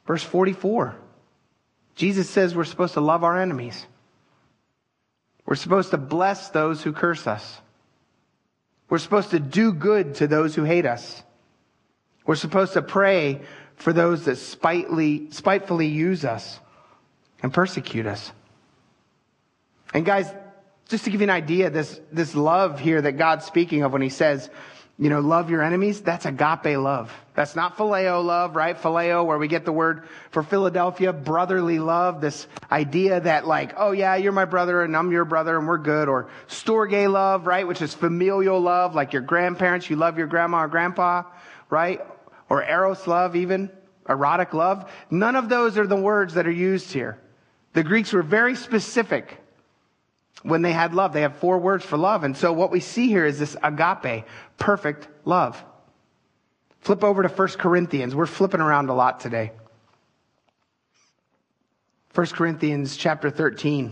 Verse 0.06 0.24
44. 0.24 0.96
Jesus 1.96 2.30
says 2.30 2.56
we're 2.56 2.66
supposed 2.66 2.94
to 2.96 3.02
love 3.02 3.24
our 3.24 3.40
enemies. 3.40 3.86
We're 5.46 5.56
supposed 5.56 5.92
to 5.92 5.98
bless 5.98 6.50
those 6.50 6.84
who 6.84 6.92
curse 6.92 7.26
us. 7.28 7.62
We're 8.90 8.98
supposed 8.98 9.32
to 9.32 9.40
do 9.40 9.74
good 9.74 10.16
to 10.16 10.28
those 10.28 10.56
who 10.56 10.64
hate 10.64 10.86
us. 10.86 11.24
We're 12.26 12.36
supposed 12.36 12.74
to 12.74 12.82
pray 12.82 13.42
for 13.78 13.94
those 13.94 14.26
that 14.26 14.38
spitefully, 14.38 15.32
spitefully 15.32 15.88
use 15.88 16.26
us 16.26 16.60
and 17.44 17.54
persecute 17.54 18.06
us. 18.06 18.32
And 19.94 20.06
guys, 20.06 20.32
Just 20.88 21.06
to 21.06 21.10
give 21.10 21.22
you 21.22 21.26
an 21.26 21.32
idea, 21.32 21.70
this, 21.70 22.00
this 22.12 22.36
love 22.36 22.80
here 22.80 23.02
that 23.02 23.14
God's 23.14 23.46
speaking 23.46 23.82
of 23.82 23.92
when 23.92 24.04
he 24.04 24.10
says, 24.10 24.50
you 24.98 25.10
know, 25.10 25.20
love 25.20 25.50
your 25.50 25.62
enemies, 25.62 26.00
that's 26.00 26.26
agape 26.26 26.78
love. 26.78 27.12
That's 27.34 27.56
not 27.56 27.76
phileo 27.76 28.24
love, 28.24 28.56
right? 28.56 28.78
Phileo, 28.78 29.26
where 29.26 29.38
we 29.38 29.48
get 29.50 29.66
the 29.66 29.74
word 29.74 30.08
for 30.30 30.42
Philadelphia, 30.42 31.12
brotherly 31.12 31.80
love, 31.80 32.22
this 32.22 32.48
idea 32.72 33.20
that 33.20 33.46
like, 33.46 33.74
oh 33.76 33.92
yeah, 33.92 34.16
you're 34.16 34.32
my 34.32 34.46
brother 34.46 34.84
and 34.84 34.96
I'm 34.96 35.12
your 35.12 35.26
brother 35.26 35.58
and 35.58 35.68
we're 35.68 35.80
good. 35.80 36.08
Or 36.08 36.30
storge 36.48 37.12
love, 37.12 37.46
right? 37.46 37.68
Which 37.68 37.82
is 37.82 37.94
familial 37.94 38.62
love, 38.62 38.96
like 38.96 39.12
your 39.12 39.24
grandparents, 39.24 39.90
you 39.90 39.96
love 39.98 40.18
your 40.18 40.28
grandma 40.28 40.64
or 40.64 40.68
grandpa, 40.68 41.24
right? 41.70 42.00
Or 42.50 42.64
eros 42.64 43.08
love 43.08 43.36
even, 43.36 43.72
erotic 44.08 44.54
love. 44.54 44.92
None 45.10 45.36
of 45.36 45.50
those 45.50 45.78
are 45.78 45.88
the 45.88 45.96
words 45.96 46.36
that 46.36 46.48
are 46.48 46.52
used 46.52 46.92
here. 46.92 47.20
The 47.74 47.84
Greeks 47.84 48.14
were 48.14 48.24
very 48.24 48.56
specific 48.56 49.42
when 50.44 50.62
they 50.62 50.72
had 50.72 50.94
love. 50.94 51.12
They 51.12 51.22
have 51.22 51.38
four 51.38 51.58
words 51.58 51.84
for 51.84 51.98
love. 51.98 52.24
And 52.24 52.38
so 52.38 52.54
what 52.54 52.72
we 52.72 52.80
see 52.80 53.08
here 53.08 53.26
is 53.26 53.40
this 53.40 53.58
agape, 53.64 54.26
perfect 54.58 55.08
love. 55.26 55.62
Flip 56.82 57.04
over 57.04 57.24
to 57.24 57.30
1 57.30 57.48
Corinthians. 57.58 58.14
We're 58.16 58.28
flipping 58.28 58.62
around 58.62 58.90
a 58.90 58.94
lot 58.94 59.20
today. 59.20 59.52
1 62.14 62.28
Corinthians 62.28 62.96
chapter 62.96 63.30
13. 63.30 63.92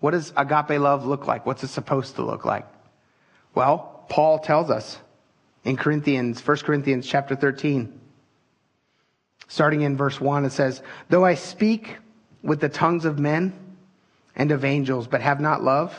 What 0.00 0.10
does 0.10 0.32
agape 0.36 0.80
love 0.80 1.06
look 1.06 1.26
like? 1.26 1.46
What's 1.46 1.62
it 1.62 1.68
supposed 1.68 2.16
to 2.16 2.24
look 2.24 2.44
like? 2.44 2.66
Well, 3.54 4.04
Paul 4.08 4.38
tells 4.40 4.68
us 4.68 4.98
in 5.66 5.76
Corinthians, 5.76 6.40
1 6.46 6.56
Corinthians 6.58 7.08
chapter 7.08 7.34
13. 7.34 8.00
Starting 9.48 9.82
in 9.82 9.96
verse 9.96 10.20
1, 10.20 10.44
it 10.44 10.52
says, 10.52 10.80
Though 11.08 11.24
I 11.24 11.34
speak 11.34 11.96
with 12.40 12.60
the 12.60 12.68
tongues 12.68 13.04
of 13.04 13.18
men 13.18 13.52
and 14.36 14.52
of 14.52 14.64
angels, 14.64 15.08
but 15.08 15.20
have 15.20 15.40
not 15.40 15.64
love, 15.64 15.92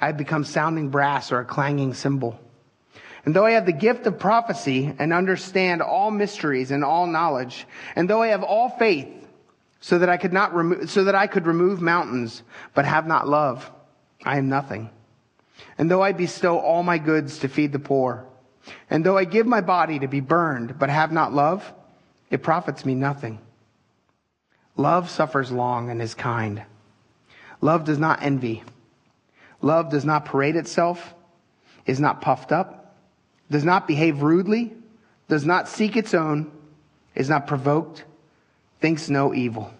I 0.00 0.06
have 0.06 0.16
become 0.16 0.44
sounding 0.44 0.88
brass 0.88 1.30
or 1.30 1.38
a 1.38 1.44
clanging 1.44 1.94
cymbal. 1.94 2.38
And 3.24 3.34
though 3.34 3.46
I 3.46 3.52
have 3.52 3.64
the 3.64 3.72
gift 3.72 4.08
of 4.08 4.18
prophecy 4.18 4.92
and 4.98 5.12
understand 5.12 5.80
all 5.80 6.10
mysteries 6.10 6.72
and 6.72 6.84
all 6.84 7.06
knowledge, 7.06 7.68
and 7.94 8.10
though 8.10 8.22
I 8.22 8.28
have 8.28 8.42
all 8.42 8.70
faith 8.70 9.08
so 9.80 10.00
that 10.00 10.08
I 10.08 10.16
could 10.16 10.32
not 10.32 10.52
remove, 10.52 10.90
so 10.90 11.04
that 11.04 11.14
I 11.14 11.28
could 11.28 11.46
remove 11.46 11.80
mountains, 11.80 12.42
but 12.74 12.86
have 12.86 13.06
not 13.06 13.28
love, 13.28 13.70
I 14.24 14.38
am 14.38 14.48
nothing. 14.48 14.90
And 15.78 15.88
though 15.88 16.02
I 16.02 16.10
bestow 16.10 16.58
all 16.58 16.82
my 16.82 16.98
goods 16.98 17.38
to 17.38 17.48
feed 17.48 17.70
the 17.70 17.78
poor, 17.78 18.26
and 18.90 19.04
though 19.04 19.16
I 19.16 19.24
give 19.24 19.46
my 19.46 19.60
body 19.60 19.98
to 19.98 20.08
be 20.08 20.20
burned, 20.20 20.78
but 20.78 20.90
have 20.90 21.12
not 21.12 21.32
love, 21.32 21.72
it 22.30 22.42
profits 22.42 22.84
me 22.84 22.94
nothing. 22.94 23.38
Love 24.76 25.08
suffers 25.08 25.52
long 25.52 25.90
and 25.90 26.02
is 26.02 26.14
kind. 26.14 26.62
Love 27.60 27.84
does 27.84 27.98
not 27.98 28.22
envy. 28.22 28.62
Love 29.60 29.90
does 29.90 30.04
not 30.04 30.26
parade 30.26 30.56
itself, 30.56 31.14
is 31.86 32.00
not 32.00 32.20
puffed 32.20 32.52
up, 32.52 32.96
does 33.50 33.64
not 33.64 33.86
behave 33.86 34.22
rudely, 34.22 34.72
does 35.28 35.44
not 35.46 35.68
seek 35.68 35.96
its 35.96 36.12
own, 36.12 36.50
is 37.14 37.28
not 37.28 37.46
provoked, 37.46 38.04
thinks 38.80 39.08
no 39.08 39.32
evil, 39.32 39.72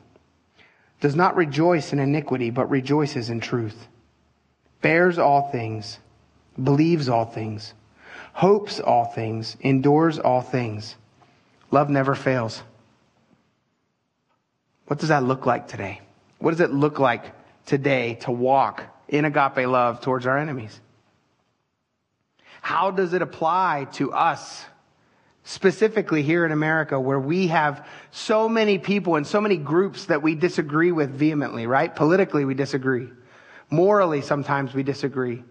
does 1.00 1.14
not 1.14 1.36
rejoice 1.36 1.92
in 1.92 1.98
iniquity, 1.98 2.50
but 2.50 2.70
rejoices 2.70 3.28
in 3.28 3.40
truth, 3.40 3.88
bears 4.80 5.18
all 5.18 5.50
things, 5.50 5.98
believes 6.62 7.08
all 7.08 7.26
things, 7.26 7.74
hopes 8.34 8.80
all 8.80 9.06
things, 9.06 9.56
endures 9.60 10.18
all 10.18 10.42
things. 10.42 10.96
Love 11.70 11.88
never 11.88 12.14
fails. 12.14 12.62
What 14.86 14.98
does 14.98 15.08
that 15.08 15.22
look 15.22 15.46
like 15.46 15.68
today? 15.68 16.00
What 16.38 16.50
does 16.50 16.60
it 16.60 16.72
look 16.72 16.98
like 16.98 17.32
today 17.64 18.16
to 18.22 18.30
walk 18.30 18.82
in 19.08 19.24
agape 19.24 19.66
love 19.66 20.00
towards 20.00 20.26
our 20.26 20.36
enemies? 20.36 20.78
How 22.60 22.90
does 22.90 23.14
it 23.14 23.22
apply 23.22 23.86
to 23.92 24.12
us, 24.12 24.64
specifically 25.44 26.22
here 26.22 26.44
in 26.44 26.52
America, 26.52 26.98
where 26.98 27.20
we 27.20 27.46
have 27.48 27.86
so 28.10 28.48
many 28.48 28.78
people 28.78 29.16
and 29.16 29.26
so 29.26 29.40
many 29.40 29.56
groups 29.56 30.06
that 30.06 30.22
we 30.22 30.34
disagree 30.34 30.90
with 30.90 31.10
vehemently, 31.10 31.66
right? 31.66 31.94
Politically, 31.94 32.44
we 32.44 32.54
disagree. 32.54 33.08
Morally, 33.70 34.22
sometimes 34.22 34.74
we 34.74 34.82
disagree. 34.82 35.44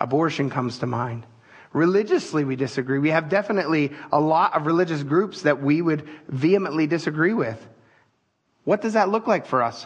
Abortion 0.00 0.50
comes 0.50 0.78
to 0.78 0.86
mind. 0.86 1.26
Religiously, 1.74 2.44
we 2.44 2.54
disagree. 2.54 3.00
We 3.00 3.10
have 3.10 3.28
definitely 3.28 3.92
a 4.12 4.20
lot 4.20 4.54
of 4.54 4.64
religious 4.64 5.02
groups 5.02 5.42
that 5.42 5.60
we 5.60 5.82
would 5.82 6.08
vehemently 6.28 6.86
disagree 6.86 7.34
with. 7.34 7.60
What 8.62 8.80
does 8.80 8.92
that 8.92 9.08
look 9.08 9.26
like 9.26 9.44
for 9.44 9.60
us? 9.60 9.84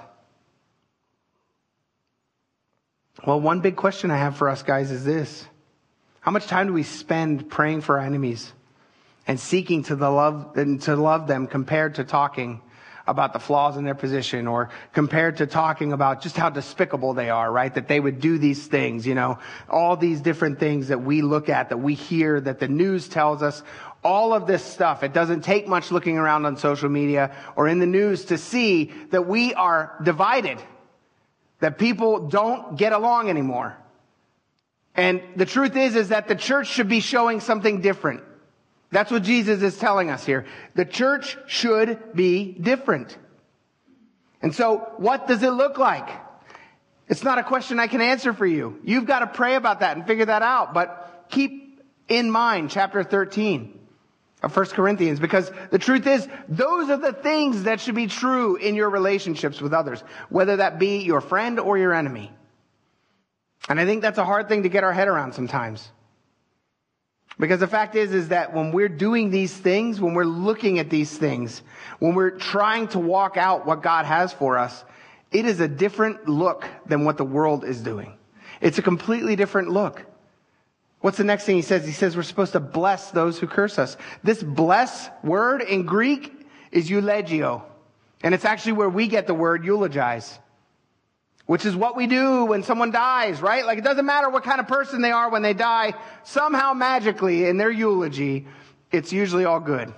Well, 3.26 3.40
one 3.40 3.61
big 3.61 3.75
question 3.75 4.11
I 4.11 4.18
have 4.18 4.37
for 4.37 4.50
us 4.50 4.62
guys 4.62 4.90
is 4.90 5.04
this. 5.04 5.47
How 6.21 6.30
much 6.30 6.47
time 6.47 6.66
do 6.66 6.75
we 6.75 6.83
spend 6.83 7.49
praying 7.49 7.80
for 7.80 7.99
our 7.99 8.04
enemies 8.04 8.52
and 9.26 9.40
seeking 9.40 9.83
to 9.85 9.97
the 9.97 10.11
love 10.11 10.59
and 10.59 10.80
to 10.83 10.95
love 10.95 11.26
them 11.26 11.47
compared 11.47 11.95
to 11.95 12.04
talking 12.04 12.61
about 13.09 13.33
the 13.33 13.38
flaws 13.38 13.77
in 13.77 13.85
their 13.85 13.95
position 13.95 14.47
or 14.47 14.69
compared 14.93 15.38
to 15.38 15.47
talking 15.47 15.93
about 15.93 16.23
just 16.23 16.37
how 16.37 16.50
despicable 16.50 17.15
they 17.15 17.31
are, 17.31 17.50
right? 17.50 17.75
That 17.75 17.88
they 17.88 17.99
would 17.99 18.21
do 18.21 18.38
these 18.38 18.67
things, 18.67 19.07
you 19.07 19.15
know, 19.15 19.38
all 19.69 19.97
these 19.97 20.21
different 20.21 20.61
things 20.61 20.88
that 20.88 21.03
we 21.03 21.23
look 21.23 21.49
at, 21.49 21.71
that 21.71 21.79
we 21.79 21.95
hear, 21.95 22.41
that 22.41 22.61
the 22.61 22.69
news 22.69 23.09
tells 23.09 23.43
us, 23.43 23.62
all 24.05 24.33
of 24.33 24.47
this 24.47 24.62
stuff. 24.62 25.03
It 25.03 25.12
doesn't 25.12 25.43
take 25.43 25.67
much 25.67 25.91
looking 25.91 26.19
around 26.19 26.47
on 26.47 26.57
social 26.57 26.88
media 26.88 27.35
or 27.57 27.67
in 27.67 27.79
the 27.79 27.87
news 27.87 28.27
to 28.27 28.38
see 28.38 28.93
that 29.11 29.27
we 29.27 29.55
are 29.55 29.99
divided 30.05 30.62
that 31.61 31.79
people 31.79 32.29
don't 32.29 32.79
get 32.79 32.93
along 32.93 33.29
anymore. 33.29 33.77
And 34.95 35.23
the 35.37 35.47
truth 35.47 35.77
is, 35.77 35.97
is 35.97 36.09
that 36.11 36.29
the 36.29 36.35
church 36.35 36.69
should 36.69 36.88
be 36.88 37.00
showing 37.00 37.41
something 37.41 37.81
different. 37.81 38.23
That's 38.90 39.11
what 39.11 39.23
Jesus 39.23 39.62
is 39.62 39.76
telling 39.78 40.11
us 40.11 40.25
here. 40.25 40.47
The 40.75 40.85
church 40.85 41.37
should 41.47 42.14
be 42.14 42.52
different. 42.52 43.16
And 44.40 44.54
so 44.54 44.92
what 44.97 45.26
does 45.26 45.42
it 45.42 45.50
look 45.50 45.78
like? 45.78 46.09
It's 47.09 47.25
not 47.25 47.38
a 47.38 47.42
question 47.42 47.80
I 47.80 47.87
can 47.87 48.00
answer 48.00 48.33
for 48.33 48.47
you. 48.47 48.80
You've 48.85 49.07
got 49.07 49.21
to 49.21 49.26
pray 49.26 49.57
about 49.57 49.80
that 49.80 49.97
and 49.97 50.07
figure 50.07 50.26
that 50.26 50.42
out. 50.42 50.75
But 50.75 51.26
keep 51.30 51.83
in 52.09 52.30
mind 52.30 52.71
chapter 52.71 53.02
13 53.02 53.78
of 54.42 54.57
1 54.57 54.66
Corinthians 54.66 55.18
because 55.18 55.50
the 55.71 55.78
truth 55.78 56.07
is 56.07 56.28
those 56.49 56.88
are 56.90 56.97
the 56.97 57.12
things 57.12 57.64
that 57.64 57.80
should 57.80 57.95
be 57.95 58.07
true 58.07 58.57
in 58.57 58.75
your 58.75 58.90
relationships 58.90 59.61
with 59.61 59.73
others, 59.73 60.02
whether 60.28 60.57
that 60.57 60.78
be 60.78 60.99
your 60.99 61.21
friend 61.21 61.59
or 61.59 61.76
your 61.76 61.92
enemy. 61.92 62.30
And 63.68 63.80
I 63.80 63.85
think 63.85 64.02
that's 64.02 64.18
a 64.18 64.25
hard 64.25 64.49
thing 64.49 64.62
to 64.62 64.68
get 64.68 64.85
our 64.85 64.92
head 64.92 65.09
around 65.09 65.35
sometimes. 65.35 65.90
Because 67.38 67.61
the 67.61 67.68
fact 67.68 67.95
is, 67.95 68.12
is 68.12 68.28
that 68.28 68.52
when 68.52 68.73
we're 68.73 68.88
doing 68.88 69.30
these 69.30 69.57
things, 69.57 70.00
when 70.00 70.14
we're 70.14 70.25
looking 70.25 70.78
at 70.78 70.90
these 70.90 71.16
things, 71.16 71.62
when 72.00 72.14
we're 72.14 72.30
trying 72.30 72.88
to 72.88 72.99
walk 72.99 73.37
out 73.37 73.64
what 73.64 73.83
God 73.83 74.07
has 74.07 74.33
for 74.33 74.59
us, 74.59 74.85
it 75.30 75.47
is 75.47 75.61
a 75.61 75.68
different 75.68 76.28
look 76.28 76.66
than 76.87 77.04
what 77.04 77.16
the 77.16 77.25
world 77.25 77.64
is 77.64 77.80
doing. 77.80 78.14
It's 78.61 78.78
a 78.78 78.83
completely 78.83 79.37
different 79.37 79.68
look. 79.68 80.04
What's 81.00 81.16
the 81.16 81.25
next 81.25 81.45
thing 81.45 81.54
he 81.54 81.62
says? 81.62 81.87
He 81.87 81.92
says 81.92 82.16
we're 82.16 82.25
supposed 82.25 82.52
to 82.52 82.61
bless 82.61 83.12
those 83.12 83.38
who 83.38 83.47
curse 83.47 83.78
us. 83.78 83.97
This 84.25 84.42
bless 84.42 85.09
word 85.23 85.62
in 85.62 85.85
Greek 85.85 86.33
is 86.73 86.90
eulogio. 86.90 87.62
And 88.25 88.35
it's 88.35 88.45
actually 88.45 88.73
where 88.73 88.88
we 88.88 89.07
get 89.07 89.28
the 89.28 89.35
word 89.35 89.64
eulogize. 89.64 90.40
Which 91.49 91.64
is 91.64 91.75
what 91.75 91.97
we 91.97 92.07
do 92.07 92.45
when 92.45 92.62
someone 92.62 92.90
dies, 92.90 93.40
right? 93.40 93.64
Like 93.64 93.78
it 93.78 93.85
doesn't 93.85 94.05
matter 94.05 94.28
what 94.28 94.45
kind 94.45 94.61
of 94.61 94.69
person 94.69 95.00
they 95.00 95.12
are 95.12 95.31
when 95.31 95.40
they 95.40 95.55
die. 95.55 95.95
Somehow 96.23 96.75
magically 96.75 97.47
in 97.47 97.57
their 97.57 97.71
eulogy, 97.71 98.47
it's 98.93 99.14
usually 99.14 99.47
all 99.47 99.59
good. 99.59 99.95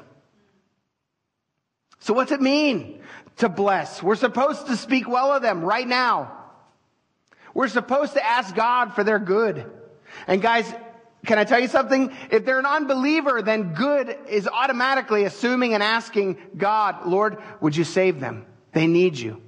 So 1.99 2.15
what's 2.15 2.31
it 2.31 2.41
mean 2.41 3.03
to 3.39 3.49
bless? 3.49 4.01
We're 4.01 4.15
supposed 4.15 4.69
to 4.69 4.77
speak 4.77 5.09
well 5.09 5.33
of 5.33 5.43
them 5.43 5.65
right 5.65 5.89
now. 5.89 6.31
We're 7.53 7.67
supposed 7.67 8.13
to 8.13 8.25
ask 8.25 8.55
God 8.55 8.95
for 8.95 9.03
their 9.03 9.19
good. 9.19 9.69
And 10.29 10.41
guys, 10.41 10.73
can 11.27 11.37
I 11.37 11.43
tell 11.43 11.59
you 11.59 11.67
something? 11.67 12.15
If 12.31 12.45
they're 12.45 12.61
an 12.61 12.65
unbeliever, 12.65 13.43
then 13.43 13.75
good 13.75 14.17
is 14.29 14.47
automatically 14.47 15.25
assuming 15.25 15.75
and 15.75 15.83
asking 15.83 16.39
God, 16.57 17.09
Lord, 17.09 17.39
would 17.61 17.75
you 17.75 17.83
save 17.83 18.21
them? 18.21 18.47
They 18.71 18.87
need 18.87 19.19
you. 19.19 19.43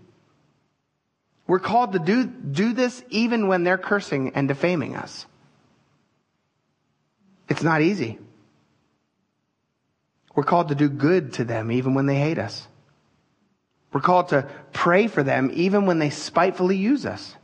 We're 1.53 1.59
called 1.59 1.93
to 1.93 1.99
do, 1.99 2.25
do 2.25 2.73
this 2.73 3.05
even 3.11 3.47
when 3.47 3.63
they're 3.63 3.77
cursing 3.77 4.33
and 4.35 4.49
defaming 4.49 4.97
us. 4.97 5.27
It's 7.47 7.63
not 7.63 7.83
easy. 7.83 8.19
We're 10.35 10.45
called 10.45 10.69
to 10.69 10.75
do 10.75 10.89
good 10.89 11.35
to 11.35 11.45
them 11.45 11.71
even 11.71 11.93
when 11.93 12.07
they 12.07 12.15
hate 12.15 12.39
us. 12.39 12.67
We're 13.93 14.01
called 14.01 14.29
to 14.29 14.49
pray 14.73 15.09
for 15.09 15.23
them 15.23 15.51
even 15.53 15.85
when 15.85 15.99
they 15.99 16.09
spitefully 16.09 16.79
use 16.79 17.05
us. 17.05 17.37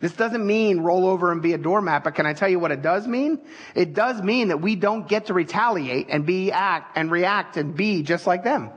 This 0.00 0.14
doesn't 0.14 0.44
mean 0.44 0.80
roll 0.80 1.06
over 1.06 1.30
and 1.30 1.40
be 1.40 1.52
a 1.52 1.58
doormat, 1.58 2.02
but 2.02 2.16
can 2.16 2.26
I 2.26 2.32
tell 2.32 2.48
you 2.48 2.58
what 2.58 2.72
it 2.72 2.82
does 2.82 3.06
mean? 3.06 3.38
It 3.76 3.94
does 3.94 4.20
mean 4.20 4.48
that 4.48 4.60
we 4.60 4.74
don't 4.74 5.08
get 5.08 5.26
to 5.26 5.34
retaliate 5.34 6.08
and 6.10 6.26
be 6.26 6.50
act 6.50 6.98
and 6.98 7.12
react 7.12 7.56
and 7.56 7.76
be 7.76 8.02
just 8.02 8.26
like 8.26 8.42
them. 8.42 8.70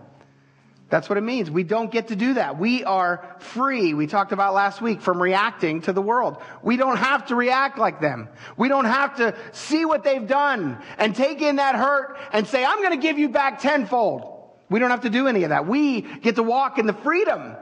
That's 0.90 1.08
what 1.08 1.18
it 1.20 1.22
means. 1.22 1.52
We 1.52 1.64
don't 1.64 1.92
get 1.92 2.08
to 2.08 2.16
do 2.16 2.34
that. 2.34 2.58
We 2.58 2.84
are 2.84 3.36
free, 3.40 3.94
we 3.94 4.08
talked 4.08 4.32
about 4.32 4.56
last 4.56 4.82
week, 4.82 5.02
from 5.02 5.22
reacting 5.22 5.82
to 5.82 5.94
the 5.94 6.02
world. 6.02 6.38
We 6.64 6.78
don't 6.78 6.98
have 6.98 7.28
to 7.28 7.36
react 7.36 7.78
like 7.78 8.02
them. 8.02 8.28
We 8.58 8.70
don't 8.70 8.86
have 8.86 9.18
to 9.18 9.36
see 9.52 9.86
what 9.86 10.04
they've 10.04 10.28
done 10.28 10.82
and 10.98 11.16
take 11.16 11.42
in 11.42 11.58
that 11.58 11.76
hurt 11.76 12.18
and 12.34 12.48
say, 12.48 12.66
I'm 12.66 12.80
going 12.80 13.00
to 13.00 13.02
give 13.02 13.20
you 13.20 13.30
back 13.30 13.62
tenfold. 13.62 14.36
We 14.70 14.80
don't 14.80 14.90
have 14.90 15.02
to 15.02 15.10
do 15.10 15.28
any 15.28 15.44
of 15.44 15.50
that. 15.50 15.68
We 15.68 16.02
get 16.02 16.36
to 16.38 16.44
walk 16.44 16.80
in 16.80 16.88
the 16.88 16.94
freedom 16.94 17.56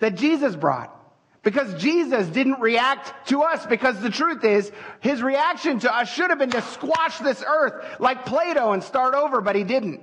that 0.00 0.16
Jesus 0.16 0.56
brought. 0.56 0.98
Because 1.44 1.74
Jesus 1.82 2.28
didn't 2.28 2.60
react 2.60 3.28
to 3.30 3.42
us 3.42 3.66
because 3.66 4.00
the 4.00 4.10
truth 4.10 4.44
is, 4.44 4.70
his 5.00 5.20
reaction 5.22 5.80
to 5.80 5.92
us 5.92 6.08
should 6.12 6.30
have 6.30 6.38
been 6.38 6.50
to 6.50 6.62
squash 6.62 7.18
this 7.18 7.42
earth 7.44 7.84
like 7.98 8.24
Play-Doh 8.26 8.72
and 8.72 8.82
start 8.82 9.14
over, 9.14 9.40
but 9.40 9.56
he 9.56 9.64
didn't. 9.64 10.00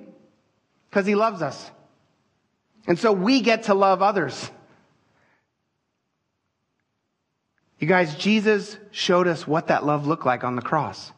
Because 0.90 1.06
he 1.06 1.16
loves 1.16 1.42
us. 1.42 1.72
And 2.88 2.98
so 2.98 3.12
we 3.12 3.42
get 3.42 3.64
to 3.64 3.74
love 3.74 4.02
others. 4.02 4.50
You 7.80 7.88
guys, 7.88 8.16
Jesus 8.16 8.78
showed 8.92 9.28
us 9.28 9.48
what 9.48 9.68
that 9.68 9.86
love 9.86 10.06
looked 10.06 10.26
like 10.26 10.44
on 10.44 10.56
the 10.56 10.62
cross. 10.62 11.12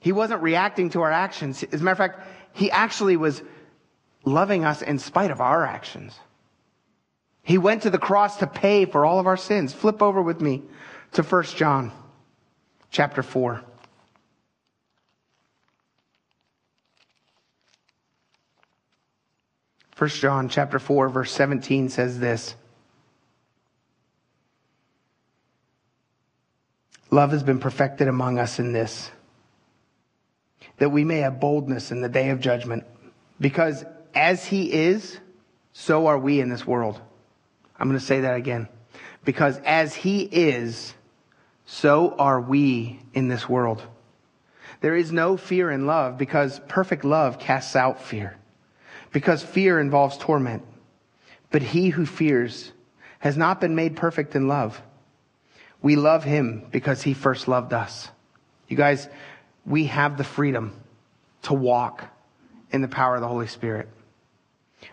He 0.00 0.12
wasn't 0.12 0.42
reacting 0.42 0.90
to 0.90 1.02
our 1.02 1.12
actions. 1.12 1.62
As 1.62 1.80
a 1.80 1.84
matter 1.84 1.92
of 1.92 1.98
fact, 1.98 2.28
he 2.52 2.70
actually 2.70 3.16
was 3.16 3.42
loving 4.24 4.64
us 4.64 4.80
in 4.80 4.98
spite 4.98 5.30
of 5.30 5.40
our 5.40 5.64
actions. 5.64 6.18
He 7.42 7.58
went 7.58 7.82
to 7.82 7.90
the 7.90 7.98
cross 7.98 8.38
to 8.38 8.46
pay 8.46 8.86
for 8.86 9.04
all 9.04 9.20
of 9.20 9.26
our 9.26 9.36
sins. 9.36 9.74
Flip 9.74 10.00
over 10.00 10.22
with 10.22 10.40
me 10.40 10.62
to 11.12 11.22
1 11.22 11.42
John 11.44 11.92
chapter 12.90 13.22
4. 13.22 13.62
1 19.96 20.10
John 20.10 20.48
chapter 20.48 20.78
4 20.78 21.08
verse 21.08 21.32
17 21.32 21.88
says 21.88 22.18
this. 22.18 22.54
Love 27.10 27.30
has 27.30 27.44
been 27.44 27.60
perfected 27.60 28.08
among 28.08 28.38
us 28.38 28.58
in 28.58 28.72
this, 28.72 29.10
that 30.78 30.90
we 30.90 31.04
may 31.04 31.18
have 31.18 31.38
boldness 31.38 31.92
in 31.92 32.00
the 32.00 32.08
day 32.08 32.30
of 32.30 32.40
judgment. 32.40 32.84
Because 33.40 33.84
as 34.14 34.44
he 34.44 34.72
is, 34.72 35.18
so 35.72 36.08
are 36.08 36.18
we 36.18 36.40
in 36.40 36.48
this 36.48 36.66
world. 36.66 37.00
I'm 37.78 37.88
going 37.88 38.00
to 38.00 38.04
say 38.04 38.20
that 38.20 38.34
again. 38.34 38.68
Because 39.24 39.58
as 39.58 39.94
he 39.94 40.22
is, 40.22 40.92
so 41.66 42.16
are 42.16 42.40
we 42.40 43.00
in 43.12 43.28
this 43.28 43.48
world. 43.48 43.82
There 44.80 44.96
is 44.96 45.12
no 45.12 45.36
fear 45.36 45.70
in 45.70 45.86
love 45.86 46.18
because 46.18 46.60
perfect 46.66 47.04
love 47.04 47.38
casts 47.38 47.76
out 47.76 48.02
fear 48.02 48.36
because 49.14 49.44
fear 49.44 49.78
involves 49.78 50.18
torment. 50.18 50.64
But 51.50 51.62
he 51.62 51.88
who 51.88 52.04
fears 52.04 52.72
has 53.20 53.36
not 53.36 53.60
been 53.60 53.76
made 53.76 53.96
perfect 53.96 54.34
in 54.34 54.48
love. 54.48 54.82
We 55.80 55.94
love 55.94 56.24
him 56.24 56.66
because 56.72 57.00
he 57.00 57.14
first 57.14 57.46
loved 57.46 57.72
us. 57.72 58.08
You 58.68 58.76
guys, 58.76 59.08
we 59.64 59.84
have 59.86 60.18
the 60.18 60.24
freedom 60.24 60.74
to 61.42 61.54
walk 61.54 62.04
in 62.72 62.82
the 62.82 62.88
power 62.88 63.14
of 63.14 63.20
the 63.20 63.28
Holy 63.28 63.46
Spirit. 63.46 63.88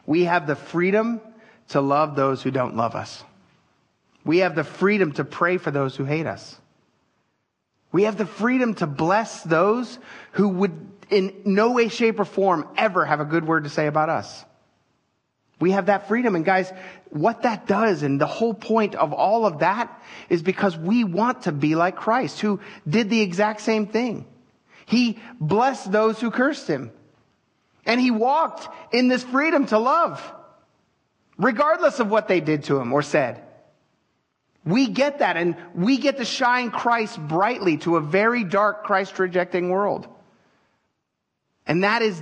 We 0.05 0.25
have 0.25 0.45
the 0.45 0.55
freedom 0.55 1.19
to 1.69 1.81
love 1.81 2.15
those 2.15 2.43
who 2.43 2.51
don't 2.51 2.75
love 2.75 2.93
us. 2.93 3.23
We 4.23 4.39
have 4.39 4.53
the 4.53 4.63
freedom 4.63 5.13
to 5.13 5.23
pray 5.23 5.57
for 5.57 5.71
those 5.71 5.95
who 5.95 6.05
hate 6.05 6.27
us. 6.27 6.60
We 7.91 8.03
have 8.03 8.17
the 8.17 8.25
freedom 8.25 8.75
to 8.75 8.87
bless 8.87 9.43
those 9.43 9.99
who 10.33 10.49
would 10.49 10.87
in 11.09 11.41
no 11.43 11.71
way, 11.71 11.89
shape, 11.89 12.19
or 12.19 12.25
form 12.25 12.67
ever 12.77 13.05
have 13.05 13.19
a 13.19 13.25
good 13.25 13.45
word 13.45 13.65
to 13.65 13.69
say 13.69 13.87
about 13.87 14.09
us. 14.09 14.45
We 15.59 15.71
have 15.71 15.87
that 15.87 16.07
freedom. 16.07 16.35
And 16.35 16.45
guys, 16.45 16.71
what 17.09 17.43
that 17.43 17.67
does, 17.67 18.01
and 18.01 18.19
the 18.19 18.25
whole 18.25 18.53
point 18.53 18.95
of 18.95 19.13
all 19.13 19.45
of 19.45 19.59
that 19.59 20.01
is 20.29 20.41
because 20.41 20.75
we 20.77 21.03
want 21.03 21.43
to 21.43 21.51
be 21.51 21.75
like 21.75 21.97
Christ, 21.97 22.39
who 22.39 22.61
did 22.87 23.09
the 23.09 23.21
exact 23.21 23.61
same 23.61 23.87
thing. 23.87 24.25
He 24.85 25.19
blessed 25.39 25.91
those 25.91 26.19
who 26.19 26.31
cursed 26.31 26.67
him. 26.67 26.91
And 27.85 27.99
he 27.99 28.11
walked 28.11 28.67
in 28.93 29.07
this 29.07 29.23
freedom 29.23 29.65
to 29.67 29.77
love, 29.77 30.33
regardless 31.37 31.99
of 31.99 32.09
what 32.09 32.27
they 32.27 32.39
did 32.39 32.63
to 32.65 32.79
him 32.79 32.93
or 32.93 33.01
said. 33.01 33.43
We 34.63 34.87
get 34.87 35.19
that, 35.19 35.37
and 35.37 35.55
we 35.73 35.97
get 35.97 36.17
to 36.17 36.25
shine 36.25 36.69
Christ 36.69 37.19
brightly 37.19 37.77
to 37.77 37.97
a 37.97 38.01
very 38.01 38.43
dark, 38.43 38.83
Christ 38.83 39.17
rejecting 39.17 39.69
world. 39.69 40.07
And 41.65 41.83
that 41.83 42.01
is, 42.01 42.21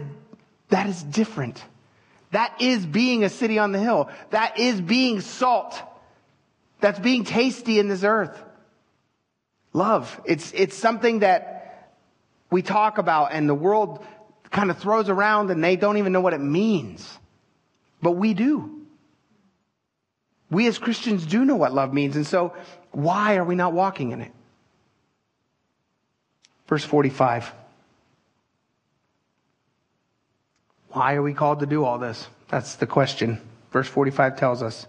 that 0.69 0.87
is 0.87 1.03
different. 1.03 1.61
That 2.31 2.61
is 2.61 2.85
being 2.85 3.23
a 3.23 3.29
city 3.29 3.59
on 3.59 3.71
the 3.71 3.79
hill. 3.79 4.09
That 4.29 4.59
is 4.59 4.79
being 4.79 5.21
salt. 5.21 5.81
That's 6.79 6.99
being 6.99 7.25
tasty 7.25 7.79
in 7.79 7.89
this 7.89 8.03
earth. 8.03 8.41
Love. 9.73 10.19
It's, 10.25 10.51
it's 10.53 10.77
something 10.77 11.19
that 11.19 11.95
we 12.51 12.61
talk 12.61 12.97
about 12.97 13.31
and 13.33 13.47
the 13.47 13.55
world 13.55 14.05
kind 14.49 14.71
of 14.71 14.79
throws 14.79 15.09
around 15.09 15.51
and 15.51 15.63
they 15.63 15.75
don't 15.75 15.97
even 15.97 16.11
know 16.11 16.21
what 16.21 16.33
it 16.33 16.41
means. 16.41 17.17
But 18.01 18.11
we 18.11 18.33
do. 18.33 18.78
We 20.49 20.67
as 20.67 20.77
Christians 20.77 21.25
do 21.25 21.45
know 21.45 21.55
what 21.55 21.73
love 21.73 21.93
means. 21.93 22.15
And 22.15 22.25
so 22.25 22.53
why 22.91 23.37
are 23.37 23.43
we 23.43 23.55
not 23.55 23.73
walking 23.73 24.11
in 24.11 24.21
it? 24.21 24.31
Verse 26.67 26.83
45. 26.83 27.51
Why 30.89 31.13
are 31.15 31.21
we 31.21 31.33
called 31.33 31.59
to 31.59 31.65
do 31.65 31.83
all 31.83 31.99
this? 31.99 32.27
That's 32.47 32.75
the 32.75 32.87
question. 32.87 33.39
Verse 33.71 33.87
45 33.87 34.37
tells 34.37 34.63
us 34.63 34.87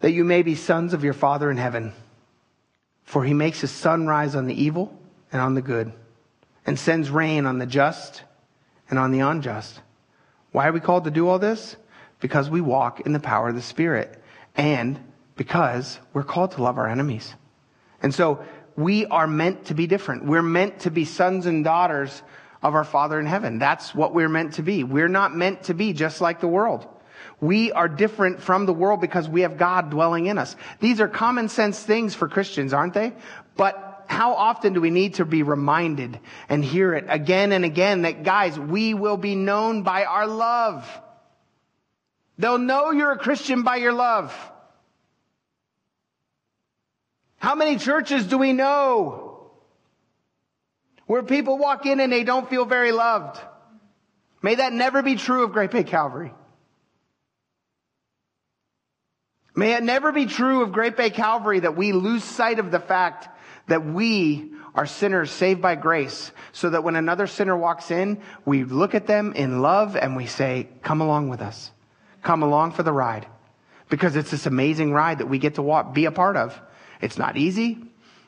that 0.00 0.12
you 0.12 0.24
may 0.24 0.42
be 0.42 0.54
sons 0.54 0.94
of 0.94 1.02
your 1.02 1.12
Father 1.12 1.50
in 1.50 1.56
heaven. 1.56 1.92
For 3.04 3.24
he 3.24 3.34
makes 3.34 3.60
his 3.60 3.70
sun 3.70 4.06
rise 4.06 4.34
on 4.34 4.46
the 4.46 4.62
evil 4.62 4.96
and 5.32 5.40
on 5.40 5.54
the 5.54 5.62
good, 5.62 5.92
and 6.66 6.78
sends 6.78 7.10
rain 7.10 7.46
on 7.46 7.58
the 7.58 7.66
just 7.66 8.22
and 8.90 8.98
on 8.98 9.12
the 9.12 9.20
unjust. 9.20 9.80
Why 10.52 10.68
are 10.68 10.72
we 10.72 10.80
called 10.80 11.04
to 11.04 11.10
do 11.10 11.26
all 11.26 11.38
this? 11.38 11.76
Because 12.20 12.50
we 12.50 12.60
walk 12.60 13.00
in 13.00 13.12
the 13.12 13.20
power 13.20 13.48
of 13.48 13.54
the 13.54 13.62
Spirit, 13.62 14.22
and 14.56 14.98
because 15.36 15.98
we're 16.12 16.24
called 16.24 16.52
to 16.52 16.62
love 16.62 16.78
our 16.78 16.88
enemies. 16.88 17.34
And 18.02 18.14
so 18.14 18.44
we 18.76 19.06
are 19.06 19.26
meant 19.26 19.66
to 19.66 19.74
be 19.74 19.86
different. 19.86 20.24
We're 20.24 20.42
meant 20.42 20.80
to 20.80 20.90
be 20.90 21.04
sons 21.04 21.46
and 21.46 21.64
daughters 21.64 22.22
of 22.62 22.74
our 22.74 22.84
Father 22.84 23.18
in 23.18 23.26
heaven. 23.26 23.58
That's 23.58 23.94
what 23.94 24.14
we're 24.14 24.28
meant 24.28 24.54
to 24.54 24.62
be. 24.62 24.84
We're 24.84 25.08
not 25.08 25.34
meant 25.34 25.64
to 25.64 25.74
be 25.74 25.92
just 25.92 26.20
like 26.20 26.40
the 26.40 26.48
world. 26.48 26.86
We 27.40 27.70
are 27.72 27.88
different 27.88 28.40
from 28.40 28.66
the 28.66 28.72
world 28.72 29.00
because 29.00 29.28
we 29.28 29.42
have 29.42 29.58
God 29.58 29.90
dwelling 29.90 30.26
in 30.26 30.38
us. 30.38 30.56
These 30.80 31.00
are 31.00 31.08
common 31.08 31.48
sense 31.48 31.80
things 31.80 32.14
for 32.14 32.28
Christians, 32.28 32.72
aren't 32.72 32.94
they? 32.94 33.12
But 33.56 34.04
how 34.08 34.34
often 34.34 34.72
do 34.72 34.80
we 34.80 34.90
need 34.90 35.14
to 35.14 35.24
be 35.24 35.42
reminded 35.42 36.18
and 36.48 36.64
hear 36.64 36.94
it 36.94 37.04
again 37.08 37.52
and 37.52 37.64
again 37.64 38.02
that 38.02 38.24
guys, 38.24 38.58
we 38.58 38.94
will 38.94 39.16
be 39.16 39.36
known 39.36 39.82
by 39.82 40.04
our 40.04 40.26
love. 40.26 40.88
They'll 42.38 42.58
know 42.58 42.92
you're 42.92 43.12
a 43.12 43.18
Christian 43.18 43.62
by 43.62 43.76
your 43.76 43.92
love. 43.92 44.34
How 47.38 47.54
many 47.54 47.78
churches 47.78 48.26
do 48.26 48.38
we 48.38 48.52
know 48.52 49.28
where 51.08 51.22
people 51.22 51.58
walk 51.58 51.86
in 51.86 52.00
and 52.00 52.12
they 52.12 52.22
don't 52.22 52.48
feel 52.48 52.66
very 52.66 52.92
loved. 52.92 53.40
May 54.42 54.56
that 54.56 54.72
never 54.72 55.02
be 55.02 55.16
true 55.16 55.42
of 55.42 55.52
Great 55.52 55.72
Bay 55.72 55.82
Calvary. 55.82 56.32
May 59.56 59.72
it 59.72 59.82
never 59.82 60.12
be 60.12 60.26
true 60.26 60.62
of 60.62 60.70
Great 60.70 60.96
Bay 60.96 61.10
Calvary 61.10 61.60
that 61.60 61.76
we 61.76 61.92
lose 61.92 62.22
sight 62.22 62.58
of 62.58 62.70
the 62.70 62.78
fact 62.78 63.26
that 63.68 63.84
we 63.86 64.52
are 64.74 64.86
sinners 64.86 65.30
saved 65.30 65.62
by 65.62 65.74
grace 65.74 66.30
so 66.52 66.70
that 66.70 66.84
when 66.84 66.94
another 66.94 67.26
sinner 67.26 67.56
walks 67.56 67.90
in, 67.90 68.20
we 68.44 68.64
look 68.64 68.94
at 68.94 69.06
them 69.06 69.32
in 69.32 69.62
love 69.62 69.96
and 69.96 70.14
we 70.14 70.26
say, 70.26 70.68
come 70.82 71.00
along 71.00 71.30
with 71.30 71.40
us. 71.40 71.72
Come 72.22 72.42
along 72.42 72.72
for 72.72 72.82
the 72.82 72.92
ride. 72.92 73.26
Because 73.88 74.16
it's 74.16 74.30
this 74.30 74.46
amazing 74.46 74.92
ride 74.92 75.18
that 75.18 75.26
we 75.26 75.38
get 75.38 75.54
to 75.54 75.62
walk, 75.62 75.94
be 75.94 76.04
a 76.04 76.12
part 76.12 76.36
of. 76.36 76.58
It's 77.00 77.18
not 77.18 77.36
easy. 77.36 77.78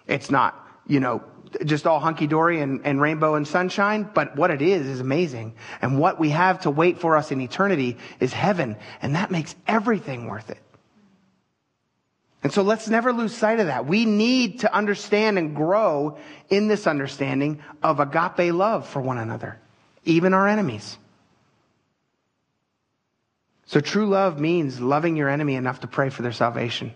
It's 0.06 0.30
not, 0.30 0.66
you 0.86 1.00
know, 1.00 1.22
just 1.64 1.86
all 1.86 2.00
hunky 2.00 2.26
dory 2.26 2.60
and, 2.60 2.80
and 2.84 3.00
rainbow 3.00 3.34
and 3.34 3.46
sunshine, 3.46 4.08
but 4.14 4.36
what 4.36 4.50
it 4.50 4.62
is 4.62 4.86
is 4.86 5.00
amazing. 5.00 5.54
And 5.82 5.98
what 5.98 6.18
we 6.18 6.30
have 6.30 6.62
to 6.62 6.70
wait 6.70 6.98
for 6.98 7.16
us 7.16 7.32
in 7.32 7.40
eternity 7.40 7.96
is 8.20 8.32
heaven, 8.32 8.76
and 9.02 9.16
that 9.16 9.30
makes 9.30 9.54
everything 9.66 10.26
worth 10.26 10.50
it. 10.50 10.58
And 12.42 12.52
so 12.52 12.62
let's 12.62 12.88
never 12.88 13.12
lose 13.12 13.36
sight 13.36 13.60
of 13.60 13.66
that. 13.66 13.86
We 13.86 14.06
need 14.06 14.60
to 14.60 14.74
understand 14.74 15.38
and 15.38 15.54
grow 15.54 16.16
in 16.48 16.68
this 16.68 16.86
understanding 16.86 17.62
of 17.82 18.00
agape 18.00 18.54
love 18.54 18.88
for 18.88 19.02
one 19.02 19.18
another, 19.18 19.60
even 20.04 20.32
our 20.32 20.48
enemies. 20.48 20.96
So 23.70 23.78
true 23.78 24.08
love 24.08 24.40
means 24.40 24.80
loving 24.80 25.14
your 25.14 25.28
enemy 25.28 25.54
enough 25.54 25.78
to 25.80 25.86
pray 25.86 26.10
for 26.10 26.22
their 26.22 26.32
salvation. 26.32 26.92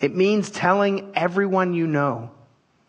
It 0.00 0.16
means 0.16 0.50
telling 0.50 1.12
everyone 1.14 1.74
you 1.74 1.86
know 1.86 2.32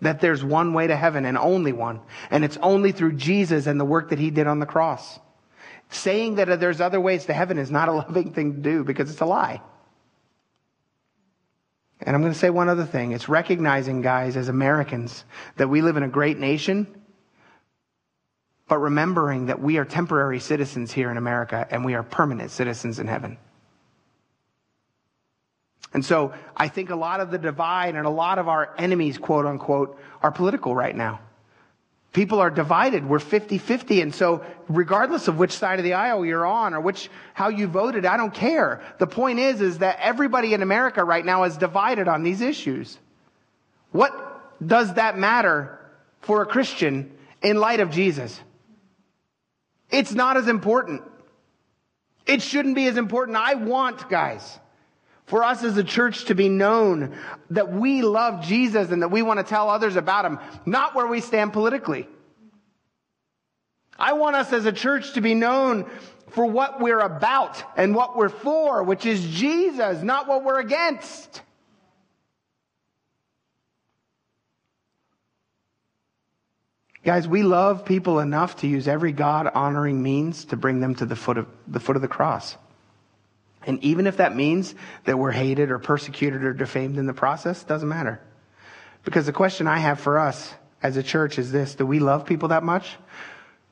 that 0.02 0.20
there's 0.20 0.44
one 0.44 0.74
way 0.74 0.88
to 0.88 0.96
heaven 0.96 1.26
and 1.26 1.38
only 1.38 1.74
one. 1.74 2.00
And 2.32 2.44
it's 2.44 2.58
only 2.58 2.92
through 2.92 3.18
Jesus 3.18 3.68
and 3.68 3.80
the 3.80 3.86
work 3.86 4.10
that 4.10 4.18
he 4.18 4.32
did 4.32 4.48
on 4.48 4.58
the 4.58 4.66
cross. 4.66 5.20
Saying 5.92 6.36
that 6.36 6.60
there's 6.60 6.82
other 6.82 7.00
ways 7.00 7.28
to 7.28 7.34
heaven 7.34 7.60
is 7.60 7.70
not 7.70 7.88
a 7.88 7.92
loving 8.08 8.34
thing 8.34 8.56
to 8.56 8.60
do 8.62 8.84
because 8.84 9.12
it's 9.12 9.22
a 9.22 9.26
lie. 9.28 9.62
And 12.02 12.16
I'm 12.16 12.24
going 12.24 12.34
to 12.34 12.40
say 12.40 12.50
one 12.50 12.68
other 12.68 12.86
thing. 12.86 13.12
It's 13.12 13.30
recognizing, 13.30 14.02
guys, 14.02 14.36
as 14.38 14.50
Americans, 14.50 15.24
that 15.58 15.70
we 15.70 15.84
live 15.84 15.98
in 15.98 16.04
a 16.04 16.08
great 16.08 16.40
nation, 16.40 16.88
but 18.68 18.80
remembering 18.80 19.48
that 19.48 19.62
we 19.62 19.78
are 19.78 19.86
temporary 19.86 20.40
citizens 20.40 20.92
here 20.92 21.10
in 21.10 21.18
America 21.18 21.66
and 21.70 21.86
we 21.86 21.94
are 21.94 22.04
permanent 22.04 22.52
citizens 22.52 23.00
in 23.00 23.08
heaven. 23.08 23.38
And 25.94 26.04
so 26.04 26.34
I 26.56 26.68
think 26.68 26.90
a 26.90 26.96
lot 26.96 27.22
of 27.22 27.32
the 27.32 27.38
divide 27.38 27.96
and 27.96 28.06
a 28.06 28.10
lot 28.10 28.40
of 28.40 28.48
our 28.48 28.74
enemies, 28.78 29.18
quote 29.18 29.46
unquote, 29.46 30.00
are 30.22 30.32
political 30.32 30.76
right 30.76 30.96
now. 30.96 31.22
People 32.12 32.40
are 32.40 32.50
divided. 32.50 33.08
We're 33.08 33.20
50-50. 33.20 34.02
And 34.02 34.14
so 34.14 34.44
regardless 34.68 35.28
of 35.28 35.38
which 35.38 35.52
side 35.52 35.80
of 35.80 35.86
the 35.86 35.94
aisle 35.94 36.26
you're 36.26 36.46
on 36.46 36.74
or 36.74 36.82
which, 36.82 37.10
how 37.34 37.50
you 37.50 37.68
voted, 37.68 38.06
I 38.06 38.18
don't 38.18 38.34
care. 38.34 38.82
The 38.98 39.08
point 39.08 39.40
is, 39.40 39.62
is 39.62 39.78
that 39.80 40.00
everybody 40.02 40.54
in 40.54 40.62
America 40.62 41.04
right 41.04 41.24
now 41.24 41.44
is 41.44 41.58
divided 41.58 42.08
on 42.08 42.24
these 42.24 42.42
issues. 42.42 42.98
What 43.92 44.14
does 44.66 44.96
that 44.96 45.18
matter 45.18 45.80
for 46.22 46.42
a 46.42 46.46
Christian 46.46 47.12
in 47.42 47.58
light 47.58 47.80
of 47.80 47.92
Jesus? 47.92 48.40
It's 49.90 50.14
not 50.14 50.38
as 50.38 50.48
important. 50.48 51.04
It 52.26 52.42
shouldn't 52.42 52.76
be 52.76 52.88
as 52.88 52.98
important. 52.98 53.38
I 53.38 53.56
want, 53.56 54.10
guys, 54.10 54.60
for 55.26 55.44
us 55.44 55.64
as 55.64 55.78
a 55.78 55.84
church 55.84 56.26
to 56.26 56.36
be 56.36 56.50
known 56.50 57.18
that 57.52 57.72
we 57.72 58.02
love 58.02 58.44
Jesus 58.44 58.92
and 58.92 59.02
that 59.02 59.10
we 59.10 59.22
want 59.22 59.40
to 59.40 59.46
tell 59.46 59.70
others 59.70 59.96
about 59.96 60.26
him, 60.26 60.40
not 60.66 60.96
where 60.96 61.08
we 61.08 61.22
stand 61.22 61.54
politically. 61.54 62.08
I 63.98 64.14
want 64.14 64.36
us 64.36 64.54
as 64.54 64.66
a 64.66 64.72
church 64.72 65.14
to 65.14 65.22
be 65.22 65.34
known 65.34 65.90
for 66.30 66.46
what 66.46 66.80
we're 66.80 67.00
about 67.00 67.64
and 67.78 67.96
what 67.96 68.16
we're 68.16 68.30
for, 68.30 68.84
which 68.84 69.06
is 69.06 69.26
Jesus, 69.26 70.04
not 70.04 70.28
what 70.28 70.44
we're 70.44 70.60
against. 70.60 71.42
Guys, 77.08 77.26
we 77.26 77.42
love 77.42 77.86
people 77.86 78.20
enough 78.20 78.58
to 78.58 78.68
use 78.68 78.86
every 78.86 79.14
God 79.14 79.50
honoring 79.56 80.04
means 80.04 80.44
to 80.44 80.58
bring 80.58 80.82
them 80.82 80.94
to 80.96 81.06
the 81.06 81.16
foot 81.16 81.38
of 81.38 81.48
the 81.66 81.80
foot 81.80 81.96
of 81.96 82.02
the 82.02 82.10
cross. 82.10 82.58
And 83.66 83.82
even 83.82 84.08
if 84.08 84.18
that 84.18 84.36
means 84.36 84.76
that 85.06 85.18
we're 85.18 85.32
hated 85.32 85.72
or 85.72 85.80
persecuted 85.80 86.44
or 86.44 86.52
defamed 86.52 86.98
in 86.98 87.06
the 87.06 87.14
process, 87.14 87.64
doesn't 87.64 87.88
matter. 87.88 88.20
Because 89.06 89.26
the 89.26 89.32
question 89.32 89.68
I 89.68 89.78
have 89.78 90.02
for 90.02 90.20
us 90.20 90.54
as 90.84 90.98
a 90.98 91.02
church 91.02 91.40
is 91.40 91.50
this, 91.50 91.76
do 91.76 91.86
we 91.86 92.00
love 92.00 92.26
people 92.26 92.50
that 92.50 92.64
much 92.64 92.98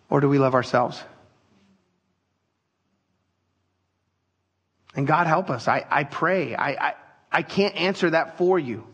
or 0.09 0.21
do 0.21 0.29
we 0.29 0.39
love 0.39 0.53
ourselves? 0.55 1.03
And 4.95 5.05
God 5.05 5.27
help 5.27 5.49
us. 5.49 5.67
I, 5.67 5.85
I 5.91 6.05
pray. 6.05 6.55
I, 6.55 6.69
I, 6.69 6.93
I 7.33 7.41
can't 7.41 7.75
answer 7.75 8.11
that 8.11 8.37
for 8.37 8.57
you. 8.57 8.87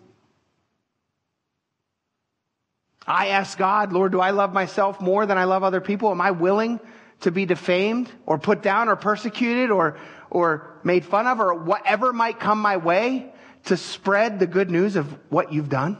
I 3.06 3.30
ask 3.30 3.58
God, 3.58 3.94
Lord, 3.94 4.12
do 4.12 4.20
I 4.20 4.32
love 4.32 4.54
myself 4.54 5.02
more 5.02 5.26
than 5.26 5.38
I 5.38 5.46
love 5.46 5.64
other 5.64 5.82
people? 5.82 6.12
Am 6.12 6.22
I 6.22 6.32
willing 6.32 6.80
to 7.22 7.32
be 7.32 7.46
defamed 7.46 8.12
or 8.26 8.38
put 8.38 8.62
down 8.62 8.90
or 8.90 8.96
persecuted 8.96 9.72
or, 9.72 9.98
or 10.30 10.80
made 10.84 11.06
fun 11.06 11.28
of 11.28 11.40
or 11.40 11.54
whatever 11.54 12.14
might 12.14 12.40
come 12.40 12.60
my 12.60 12.78
way 12.78 13.34
to 13.66 13.78
spread 13.78 14.40
the 14.40 14.48
good 14.48 14.70
news 14.70 14.96
of 14.96 15.08
what 15.30 15.52
you've 15.52 15.70
done? 15.70 15.98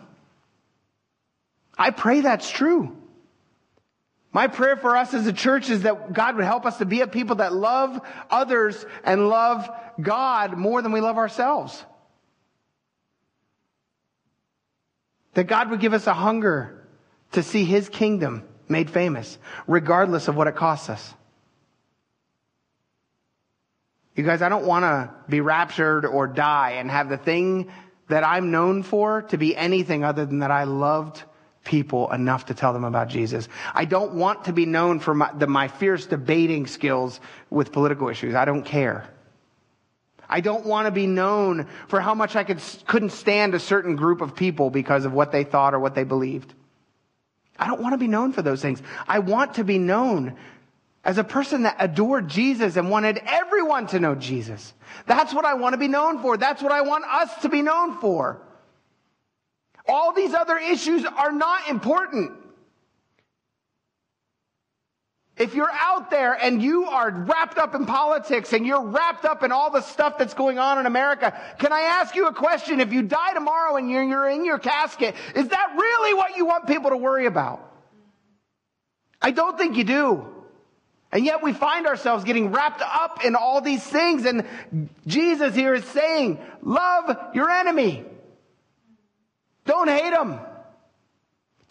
I 1.78 1.90
pray 1.90 2.22
that's 2.22 2.50
true. 2.50 2.96
My 4.32 4.48
prayer 4.48 4.78
for 4.78 4.96
us 4.96 5.14
as 5.14 5.28
a 5.28 5.34
church 5.34 5.70
is 5.70 5.82
that 5.82 6.14
God 6.14 6.36
would 6.36 6.46
help 6.46 6.66
us 6.66 6.78
to 6.78 6.86
be 6.86 7.02
a 7.02 7.08
people 7.08 7.38
that 7.38 7.52
love 7.54 8.00
others 8.30 8.86
and 9.04 9.28
love 9.28 9.70
God 10.00 10.58
more 10.58 10.82
than 10.82 10.92
we 10.92 11.02
love 11.02 11.18
ourselves. 11.18 11.84
That 15.34 15.46
God 15.46 15.70
would 15.72 15.80
give 15.80 15.94
us 15.94 16.08
a 16.08 16.14
hunger 16.14 16.81
to 17.32 17.44
see 17.44 17.66
His 17.66 17.90
kingdom 17.90 18.44
made 18.68 18.90
famous, 18.90 19.38
regardless 19.68 20.28
of 20.28 20.36
what 20.36 20.48
it 20.48 20.56
costs 20.56 20.90
us. 20.90 21.14
You 24.16 24.24
guys, 24.24 24.42
I 24.42 24.50
don't 24.50 24.66
want 24.66 24.84
to 24.84 25.10
be 25.30 25.42
raptured 25.42 26.06
or 26.06 26.28
die 26.28 26.72
and 26.72 26.92
have 26.92 27.10
the 27.10 27.18
thing 27.18 27.72
that 28.10 28.26
I'm 28.26 28.52
known 28.52 28.84
for 28.84 29.22
to 29.24 29.38
be 29.38 29.56
anything 29.56 30.04
other 30.04 30.26
than 30.26 30.40
that 30.40 30.52
I 30.52 30.66
loved 30.66 31.24
people 31.64 32.12
enough 32.12 32.48
to 32.48 32.54
tell 32.54 32.74
them 32.74 32.84
about 32.84 33.08
Jesus. 33.08 33.48
I 33.74 33.86
don't 33.86 34.16
want 34.16 34.46
to 34.46 34.54
be 34.54 34.66
known 34.66 35.00
for 35.00 35.14
my, 35.14 35.32
the, 35.32 35.48
my 35.48 35.68
fierce 35.68 36.08
debating 36.08 36.68
skills 36.68 37.20
with 37.50 37.72
political 37.72 38.10
issues. 38.10 38.36
I 38.36 38.46
don't 38.46 38.64
care. 38.64 39.08
I 40.28 40.42
don't 40.42 40.66
want 40.66 40.88
to 40.88 40.92
be 40.92 41.08
known 41.08 41.68
for 41.88 42.02
how 42.02 42.14
much 42.14 42.36
I 42.36 42.44
could, 42.44 42.62
couldn't 42.88 43.12
stand 43.12 43.54
a 43.54 43.60
certain 43.60 43.96
group 43.96 44.22
of 44.22 44.36
people 44.36 44.70
because 44.70 45.06
of 45.06 45.14
what 45.14 45.32
they 45.32 45.44
thought 45.44 45.74
or 45.74 45.80
what 45.80 45.94
they 45.94 46.04
believed. 46.04 46.54
I 47.62 47.68
don't 47.68 47.80
want 47.80 47.94
to 47.94 48.00
be 48.00 48.08
known 48.08 48.34
for 48.34 48.42
those 48.42 48.60
things. 48.62 48.82
I 49.08 49.20
want 49.20 49.54
to 49.54 49.64
be 49.64 49.78
known 49.78 50.36
as 51.04 51.20
a 51.20 51.24
person 51.24 51.64
that 51.64 51.76
adored 51.80 52.28
Jesus 52.28 52.76
and 52.76 52.90
wanted 52.90 53.22
everyone 53.26 53.86
to 53.88 54.00
know 54.00 54.16
Jesus. 54.16 54.74
That's 55.06 55.32
what 55.32 55.46
I 55.46 55.54
want 55.54 55.74
to 55.74 55.78
be 55.78 55.88
known 55.88 56.22
for. 56.24 56.38
That's 56.38 56.64
what 56.64 56.72
I 56.72 56.82
want 56.82 57.06
us 57.06 57.30
to 57.44 57.50
be 57.50 57.62
known 57.62 58.00
for. 58.00 58.42
All 59.88 60.12
these 60.12 60.34
other 60.34 60.58
issues 60.58 61.06
are 61.06 61.32
not 61.32 61.70
important. 61.70 62.32
If 65.42 65.56
you're 65.56 65.72
out 65.74 66.12
there 66.12 66.34
and 66.34 66.62
you 66.62 66.86
are 66.86 67.10
wrapped 67.10 67.58
up 67.58 67.74
in 67.74 67.88
politics 67.88 68.54
and 68.54 68.64
you're 68.64 68.86
wrapped 68.86 69.26
up 69.26 69.42
in 69.42 69.52
all 69.52 69.72
the 69.72 69.82
stuff 69.82 70.20
that's 70.20 70.36
going 70.36 70.60
on 70.60 70.78
in 70.78 70.86
America, 70.86 71.36
can 71.58 71.74
I 71.74 71.82
ask 71.82 72.14
you 72.14 72.28
a 72.28 72.34
question? 72.34 72.80
If 72.80 72.94
you 72.94 73.02
die 73.02 73.34
tomorrow 73.34 73.76
and 73.76 73.90
you're, 73.90 74.04
you're 74.04 74.30
in 74.30 74.46
your 74.46 74.60
casket, 74.60 75.16
is 75.34 75.48
that 75.48 75.74
really 75.76 76.14
what 76.14 76.38
you 76.38 76.46
want 76.46 76.68
people 76.68 76.92
to 76.92 76.98
worry 76.98 77.26
about? 77.26 77.68
I 79.20 79.32
don't 79.32 79.58
think 79.58 79.78
you 79.78 79.84
do. 79.84 80.28
And 81.12 81.26
yet 81.26 81.42
we 81.42 81.54
find 81.54 81.88
ourselves 81.88 82.24
getting 82.24 82.52
wrapped 82.52 82.84
up 82.84 83.26
in 83.26 83.36
all 83.36 83.62
these 83.62 83.84
things. 83.84 84.26
And 84.26 84.48
Jesus 85.08 85.56
here 85.56 85.74
is 85.74 85.86
saying, 85.86 86.40
love 86.62 87.18
your 87.34 87.50
enemy. 87.50 88.06
Don't 89.66 89.90
hate 89.90 90.14
them. 90.14 90.40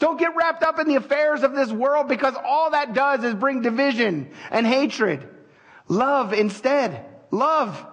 Don't 0.00 0.18
get 0.18 0.34
wrapped 0.34 0.62
up 0.62 0.78
in 0.78 0.88
the 0.88 0.96
affairs 0.96 1.42
of 1.42 1.54
this 1.54 1.70
world 1.70 2.08
because 2.08 2.34
all 2.42 2.70
that 2.70 2.94
does 2.94 3.22
is 3.22 3.34
bring 3.34 3.60
division 3.60 4.30
and 4.50 4.66
hatred. 4.66 5.28
Love 5.88 6.32
instead. 6.32 7.04
Love. 7.30 7.86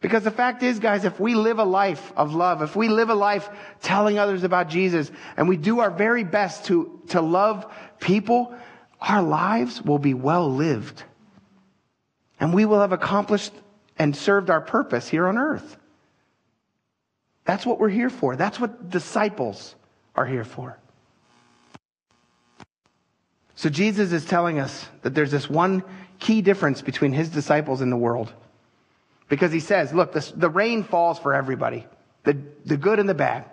Because 0.00 0.22
the 0.22 0.30
fact 0.30 0.62
is, 0.62 0.78
guys, 0.78 1.04
if 1.04 1.18
we 1.18 1.34
live 1.34 1.58
a 1.58 1.64
life 1.64 2.12
of 2.16 2.32
love, 2.32 2.62
if 2.62 2.76
we 2.76 2.88
live 2.88 3.10
a 3.10 3.14
life 3.14 3.50
telling 3.82 4.18
others 4.18 4.44
about 4.44 4.68
Jesus, 4.68 5.10
and 5.36 5.48
we 5.48 5.56
do 5.56 5.80
our 5.80 5.90
very 5.90 6.22
best 6.22 6.66
to, 6.66 7.02
to 7.08 7.20
love 7.20 7.66
people, 7.98 8.54
our 9.00 9.20
lives 9.20 9.82
will 9.82 9.98
be 9.98 10.14
well 10.14 10.48
lived. 10.48 11.02
And 12.38 12.54
we 12.54 12.66
will 12.66 12.80
have 12.80 12.92
accomplished 12.92 13.52
and 13.98 14.16
served 14.16 14.48
our 14.48 14.60
purpose 14.60 15.08
here 15.08 15.26
on 15.26 15.36
earth. 15.36 15.76
That's 17.44 17.66
what 17.66 17.80
we're 17.80 17.88
here 17.88 18.10
for. 18.10 18.36
That's 18.36 18.60
what 18.60 18.90
disciples 18.90 19.74
are 20.14 20.26
here 20.26 20.44
for. 20.44 20.78
So 23.54 23.68
Jesus 23.68 24.12
is 24.12 24.24
telling 24.24 24.58
us 24.58 24.86
that 25.02 25.14
there's 25.14 25.30
this 25.30 25.50
one 25.50 25.84
key 26.18 26.42
difference 26.42 26.82
between 26.82 27.12
his 27.12 27.28
disciples 27.28 27.80
and 27.80 27.90
the 27.92 27.96
world. 27.96 28.32
Because 29.28 29.52
he 29.52 29.60
says, 29.60 29.92
look, 29.92 30.12
the, 30.12 30.32
the 30.34 30.50
rain 30.50 30.82
falls 30.82 31.18
for 31.18 31.34
everybody, 31.34 31.86
the, 32.24 32.36
the 32.64 32.76
good 32.76 32.98
and 32.98 33.08
the 33.08 33.14
bad. 33.14 33.44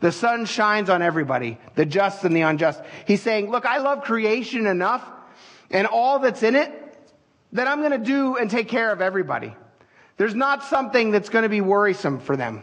The 0.00 0.12
sun 0.12 0.46
shines 0.46 0.90
on 0.90 1.02
everybody, 1.02 1.58
the 1.74 1.84
just 1.86 2.24
and 2.24 2.34
the 2.34 2.40
unjust. 2.42 2.80
He's 3.06 3.22
saying, 3.22 3.50
look, 3.50 3.66
I 3.66 3.78
love 3.78 4.02
creation 4.02 4.66
enough 4.66 5.08
and 5.70 5.86
all 5.86 6.18
that's 6.18 6.42
in 6.42 6.56
it 6.56 6.70
that 7.52 7.68
I'm 7.68 7.80
going 7.80 7.92
to 7.92 7.98
do 7.98 8.36
and 8.36 8.50
take 8.50 8.68
care 8.68 8.90
of 8.90 9.00
everybody. 9.00 9.54
There's 10.16 10.34
not 10.34 10.64
something 10.64 11.10
that's 11.10 11.28
going 11.28 11.42
to 11.42 11.48
be 11.48 11.60
worrisome 11.60 12.20
for 12.20 12.36
them, 12.36 12.62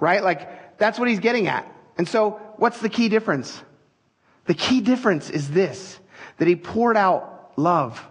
right? 0.00 0.22
Like, 0.22 0.78
that's 0.78 0.98
what 0.98 1.08
he's 1.08 1.20
getting 1.20 1.46
at. 1.46 1.70
And 1.96 2.08
so, 2.08 2.40
what's 2.56 2.80
the 2.80 2.88
key 2.88 3.08
difference? 3.08 3.62
The 4.46 4.54
key 4.54 4.80
difference 4.80 5.30
is 5.30 5.50
this, 5.50 5.98
that 6.38 6.48
he 6.48 6.56
poured 6.56 6.96
out 6.96 7.52
love 7.56 8.04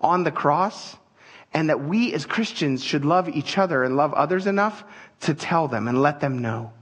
on 0.00 0.24
the 0.24 0.32
cross 0.32 0.96
and 1.52 1.68
that 1.68 1.84
we 1.84 2.12
as 2.12 2.26
Christians 2.26 2.82
should 2.82 3.04
love 3.04 3.28
each 3.28 3.58
other 3.58 3.84
and 3.84 3.96
love 3.96 4.12
others 4.12 4.46
enough 4.46 4.82
to 5.20 5.34
tell 5.34 5.68
them 5.68 5.86
and 5.86 6.02
let 6.02 6.20
them 6.20 6.40
know. 6.40 6.72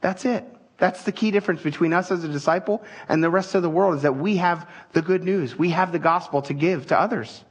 That's 0.00 0.24
it. 0.24 0.44
That's 0.78 1.04
the 1.04 1.12
key 1.12 1.30
difference 1.30 1.62
between 1.62 1.92
us 1.92 2.10
as 2.10 2.24
a 2.24 2.28
disciple 2.28 2.82
and 3.08 3.22
the 3.22 3.30
rest 3.30 3.54
of 3.54 3.62
the 3.62 3.70
world 3.70 3.96
is 3.96 4.02
that 4.02 4.16
we 4.16 4.36
have 4.36 4.68
the 4.92 5.02
good 5.02 5.24
news. 5.24 5.56
We 5.56 5.70
have 5.70 5.92
the 5.92 5.98
gospel 5.98 6.42
to 6.42 6.54
give 6.54 6.88
to 6.88 7.00
others. 7.00 7.44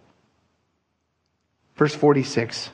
Verse 1.76 1.96
46. 1.96 2.70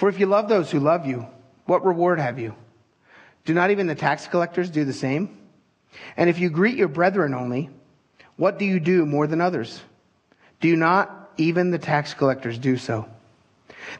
For 0.00 0.08
if 0.08 0.18
you 0.18 0.24
love 0.24 0.48
those 0.48 0.70
who 0.70 0.80
love 0.80 1.04
you, 1.04 1.26
what 1.66 1.84
reward 1.84 2.20
have 2.20 2.38
you? 2.38 2.54
Do 3.44 3.52
not 3.52 3.70
even 3.70 3.86
the 3.86 3.94
tax 3.94 4.26
collectors 4.26 4.70
do 4.70 4.86
the 4.86 4.94
same? 4.94 5.36
And 6.16 6.30
if 6.30 6.38
you 6.38 6.48
greet 6.48 6.78
your 6.78 6.88
brethren 6.88 7.34
only, 7.34 7.68
what 8.36 8.58
do 8.58 8.64
you 8.64 8.80
do 8.80 9.04
more 9.04 9.26
than 9.26 9.42
others? 9.42 9.78
Do 10.58 10.74
not 10.74 11.30
even 11.36 11.70
the 11.70 11.78
tax 11.78 12.14
collectors 12.14 12.56
do 12.56 12.78
so? 12.78 13.10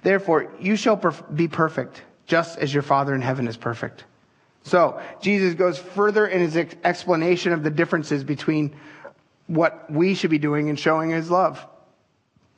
Therefore, 0.02 0.50
you 0.58 0.74
shall 0.74 0.96
perf- 0.96 1.36
be 1.36 1.48
perfect, 1.48 2.00
just 2.24 2.58
as 2.58 2.72
your 2.72 2.82
Father 2.82 3.14
in 3.14 3.20
heaven 3.20 3.46
is 3.46 3.58
perfect. 3.58 4.04
So, 4.62 5.02
Jesus 5.20 5.52
goes 5.52 5.76
further 5.76 6.26
in 6.26 6.40
his 6.40 6.56
ex- 6.56 6.76
explanation 6.82 7.52
of 7.52 7.62
the 7.62 7.70
differences 7.70 8.24
between 8.24 8.74
what 9.48 9.92
we 9.92 10.14
should 10.14 10.30
be 10.30 10.38
doing 10.38 10.70
and 10.70 10.80
showing 10.80 11.10
his 11.10 11.30
love. 11.30 11.62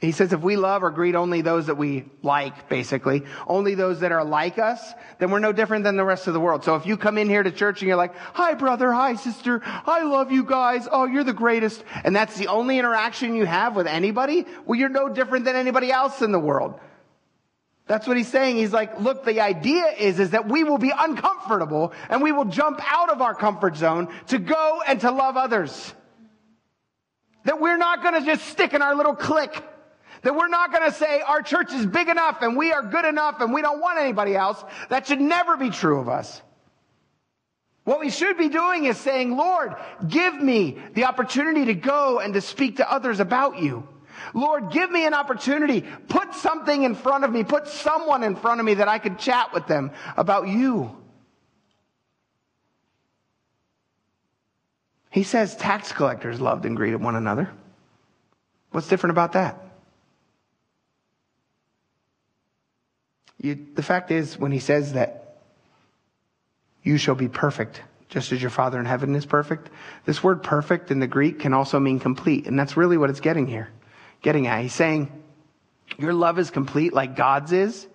He 0.03 0.11
says 0.11 0.33
if 0.33 0.41
we 0.41 0.57
love 0.57 0.83
or 0.83 0.91
greet 0.91 1.15
only 1.15 1.43
those 1.43 1.67
that 1.67 1.77
we 1.77 2.07
like, 2.23 2.69
basically, 2.69 3.23
only 3.47 3.77
those 3.77 4.01
that 4.01 4.11
are 4.11 4.25
like 4.25 4.59
us, 4.59 4.83
then 5.21 5.31
we're 5.31 5.39
no 5.39 5.53
different 5.53 5.85
than 5.85 5.97
the 5.97 6.03
rest 6.05 6.27
of 6.27 6.35
the 6.35 6.41
world. 6.41 6.65
So 6.65 6.75
if 6.75 6.87
you 6.87 6.97
come 6.97 7.19
in 7.19 7.29
here 7.29 7.45
to 7.45 7.53
church 7.53 7.83
and 7.83 7.87
you're 7.87 7.97
like, 7.97 8.17
hi 8.17 8.55
brother, 8.55 8.93
hi 8.93 9.15
sister, 9.15 9.63
I 9.65 10.03
love 10.03 10.33
you 10.33 10.43
guys, 10.43 10.89
oh, 10.91 11.07
you're 11.07 11.23
the 11.23 11.33
greatest, 11.33 11.85
and 12.03 12.17
that's 12.17 12.37
the 12.37 12.49
only 12.49 12.81
interaction 12.81 13.37
you 13.37 13.47
have 13.47 13.77
with 13.77 13.87
anybody, 13.87 14.45
well, 14.67 14.77
you're 14.77 14.89
no 14.89 15.09
different 15.09 15.45
than 15.45 15.55
anybody 15.55 15.93
else 15.93 16.21
in 16.21 16.33
the 16.33 16.41
world. 16.41 16.81
That's 17.87 18.09
what 18.09 18.17
he's 18.17 18.27
saying. 18.27 18.57
He's 18.57 18.73
like, 18.73 18.99
look, 18.99 19.25
the 19.25 19.41
idea 19.41 19.85
is, 19.87 20.19
is 20.19 20.31
that 20.31 20.49
we 20.49 20.65
will 20.65 20.79
be 20.79 20.93
uncomfortable 20.99 21.93
and 22.09 22.23
we 22.23 22.33
will 22.33 22.47
jump 22.47 22.81
out 22.93 23.09
of 23.09 23.23
our 23.23 23.37
comfort 23.37 23.77
zone 23.77 24.13
to 24.29 24.41
go 24.41 24.83
and 24.85 25.01
to 25.03 25.13
love 25.13 25.37
others. 25.37 25.95
That 27.45 27.61
we're 27.61 27.77
not 27.77 28.03
going 28.03 28.15
to 28.21 28.27
just 28.27 28.47
stick 28.47 28.75
in 28.75 28.83
our 28.83 28.97
little 28.97 29.15
clique 29.15 29.63
that 30.23 30.35
we're 30.35 30.49
not 30.49 30.73
going 30.73 30.85
to 30.85 30.97
say 30.97 31.21
our 31.21 31.43
church 31.43 31.73
is 31.73 31.87
big 31.87 32.09
enough 32.09 32.43
and 32.43 32.57
we 32.57 32.73
are 32.73 32.83
good 32.83 33.05
enough 33.05 33.41
and 33.41 33.53
we 33.53 33.63
don't 33.63 33.81
want 33.81 33.99
anybody 33.99 34.35
else. 34.35 34.63
That 34.89 35.07
should 35.07 35.21
never 35.21 35.57
be 35.57 35.71
true 35.71 36.01
of 36.01 36.09
us. 36.09 36.41
What 37.85 37.99
we 37.99 38.11
should 38.11 38.39
be 38.39 38.49
doing 38.49 38.85
is 38.85 38.97
saying, 38.97 39.37
Lord, 39.37 39.75
give 40.07 40.41
me 40.41 40.79
the 40.95 41.05
opportunity 41.05 41.65
to 41.67 41.75
go 41.75 42.21
and 42.21 42.35
to 42.35 42.41
speak 42.41 42.77
to 42.77 42.91
others 42.91 43.19
about 43.19 43.59
you. 43.59 43.89
Lord, 44.35 44.71
give 44.71 44.91
me 44.91 45.05
an 45.05 45.15
opportunity. 45.15 45.85
Put 46.09 46.35
something 46.35 46.85
in 46.85 46.95
front 46.95 47.25
of 47.25 47.33
me. 47.33 47.43
Put 47.43 47.67
someone 47.67 48.23
in 48.23 48.37
front 48.37 48.61
of 48.61 48.67
me 48.67 48.75
that 48.75 48.87
I 48.87 48.99
could 48.99 49.19
chat 49.19 49.53
with 49.53 49.67
them 49.67 49.91
about 50.17 50.47
you. 50.47 50.97
He 55.11 55.25
says 55.25 55.57
tax 55.57 55.93
collectors 55.93 56.41
loved 56.41 56.65
and 56.65 56.77
greeted 56.77 57.03
one 57.03 57.17
another. 57.17 57.51
What's 58.71 58.89
different 58.89 59.11
about 59.11 59.33
that? 59.33 59.72
You, 63.43 63.59
the 63.75 63.83
fact 63.83 64.11
is, 64.11 64.39
when 64.39 64.53
he 64.53 64.61
says 64.61 64.95
that 64.95 65.37
you 66.83 66.97
shall 66.97 67.17
be 67.17 67.29
perfect, 67.29 67.83
just 68.09 68.33
as 68.33 68.41
your 68.41 68.51
Father 68.51 68.79
in 68.79 68.87
heaven 68.87 69.15
is 69.15 69.27
perfect, 69.27 69.69
this 70.05 70.23
word 70.23 70.43
perfect 70.43 70.91
in 70.91 71.01
the 71.01 71.07
Greek 71.07 71.41
can 71.41 71.53
also 71.53 71.79
mean 71.81 71.99
complete. 71.99 72.47
And 72.47 72.59
that's 72.59 72.77
really 72.77 72.97
what 72.97 73.11
it's 73.11 73.21
getting 73.21 73.47
here. 73.47 73.69
Getting 74.23 74.47
at. 74.47 74.63
He's 74.63 74.73
saying, 74.73 75.11
your 75.99 76.15
love 76.15 76.39
is 76.39 76.51
complete 76.51 76.93
like 76.93 77.17
God's 77.17 77.53
is 77.53 77.87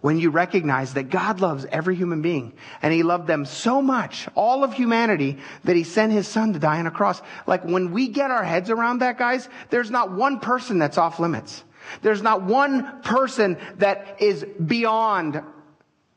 when 0.00 0.18
you 0.18 0.30
recognize 0.30 0.94
that 0.94 1.10
God 1.10 1.40
loves 1.40 1.66
every 1.66 1.94
human 1.94 2.22
being 2.22 2.54
and 2.82 2.92
he 2.92 3.02
loved 3.02 3.26
them 3.26 3.44
so 3.44 3.82
much, 3.82 4.28
all 4.34 4.64
of 4.64 4.72
humanity, 4.72 5.38
that 5.64 5.76
he 5.76 5.84
sent 5.84 6.12
his 6.12 6.26
son 6.26 6.54
to 6.54 6.58
die 6.58 6.78
on 6.78 6.86
a 6.86 6.90
cross. 6.90 7.20
Like 7.46 7.64
when 7.64 7.92
we 7.92 8.08
get 8.08 8.30
our 8.30 8.44
heads 8.44 8.70
around 8.70 9.00
that, 9.00 9.18
guys, 9.18 9.48
there's 9.68 9.90
not 9.90 10.10
one 10.10 10.40
person 10.40 10.78
that's 10.78 10.98
off 10.98 11.20
limits. 11.20 11.62
There's 12.02 12.22
not 12.22 12.42
one 12.42 13.02
person 13.02 13.58
that 13.78 14.20
is 14.20 14.44
beyond 14.44 15.42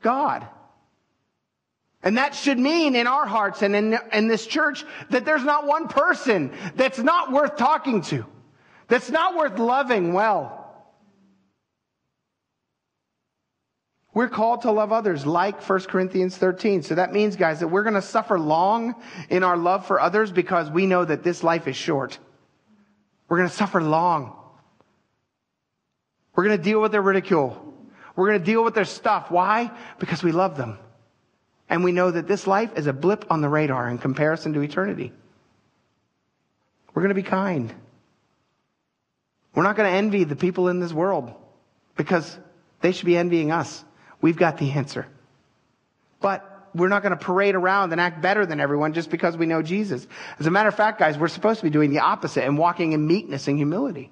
God. 0.02 0.46
And 2.02 2.18
that 2.18 2.34
should 2.34 2.58
mean 2.58 2.94
in 2.94 3.06
our 3.06 3.26
hearts 3.26 3.62
and 3.62 3.74
in, 3.74 3.98
in 4.12 4.28
this 4.28 4.46
church 4.46 4.84
that 5.08 5.24
there's 5.24 5.42
not 5.42 5.66
one 5.66 5.88
person 5.88 6.52
that's 6.76 6.98
not 6.98 7.32
worth 7.32 7.56
talking 7.56 8.02
to, 8.02 8.26
that's 8.88 9.10
not 9.10 9.36
worth 9.36 9.58
loving 9.58 10.12
well. 10.12 10.60
We're 14.12 14.28
called 14.28 14.62
to 14.62 14.70
love 14.70 14.92
others 14.92 15.26
like 15.26 15.60
1 15.60 15.80
Corinthians 15.80 16.36
13. 16.36 16.82
So 16.82 16.94
that 16.94 17.12
means, 17.12 17.34
guys, 17.34 17.60
that 17.60 17.68
we're 17.68 17.82
going 17.82 17.94
to 17.94 18.02
suffer 18.02 18.38
long 18.38 18.94
in 19.28 19.42
our 19.42 19.56
love 19.56 19.86
for 19.86 20.00
others 20.00 20.30
because 20.30 20.70
we 20.70 20.86
know 20.86 21.04
that 21.04 21.24
this 21.24 21.42
life 21.42 21.66
is 21.66 21.74
short. 21.74 22.20
We're 23.28 23.38
going 23.38 23.48
to 23.48 23.54
suffer 23.56 23.82
long. 23.82 24.36
We're 26.34 26.44
going 26.44 26.56
to 26.56 26.62
deal 26.62 26.80
with 26.80 26.92
their 26.92 27.02
ridicule. 27.02 27.74
We're 28.16 28.28
going 28.28 28.40
to 28.40 28.44
deal 28.44 28.64
with 28.64 28.74
their 28.74 28.84
stuff. 28.84 29.30
Why? 29.30 29.70
Because 29.98 30.22
we 30.22 30.32
love 30.32 30.56
them. 30.56 30.78
And 31.68 31.82
we 31.82 31.92
know 31.92 32.10
that 32.10 32.28
this 32.28 32.46
life 32.46 32.70
is 32.76 32.86
a 32.86 32.92
blip 32.92 33.24
on 33.30 33.40
the 33.40 33.48
radar 33.48 33.88
in 33.88 33.98
comparison 33.98 34.52
to 34.54 34.60
eternity. 34.60 35.12
We're 36.92 37.02
going 37.02 37.14
to 37.14 37.20
be 37.20 37.22
kind. 37.22 37.72
We're 39.54 39.62
not 39.62 39.76
going 39.76 39.90
to 39.90 39.96
envy 39.96 40.24
the 40.24 40.36
people 40.36 40.68
in 40.68 40.80
this 40.80 40.92
world 40.92 41.32
because 41.96 42.38
they 42.80 42.92
should 42.92 43.06
be 43.06 43.16
envying 43.16 43.50
us. 43.50 43.84
We've 44.20 44.36
got 44.36 44.58
the 44.58 44.70
answer. 44.72 45.06
But 46.20 46.68
we're 46.74 46.88
not 46.88 47.02
going 47.02 47.16
to 47.16 47.24
parade 47.24 47.54
around 47.54 47.92
and 47.92 48.00
act 48.00 48.20
better 48.20 48.46
than 48.46 48.60
everyone 48.60 48.94
just 48.94 49.10
because 49.10 49.36
we 49.36 49.46
know 49.46 49.62
Jesus. 49.62 50.06
As 50.38 50.46
a 50.46 50.50
matter 50.50 50.68
of 50.68 50.74
fact, 50.74 50.98
guys, 50.98 51.16
we're 51.16 51.28
supposed 51.28 51.60
to 51.60 51.64
be 51.64 51.70
doing 51.70 51.90
the 51.90 52.00
opposite 52.00 52.44
and 52.44 52.58
walking 52.58 52.92
in 52.92 53.06
meekness 53.06 53.46
and 53.48 53.56
humility. 53.56 54.10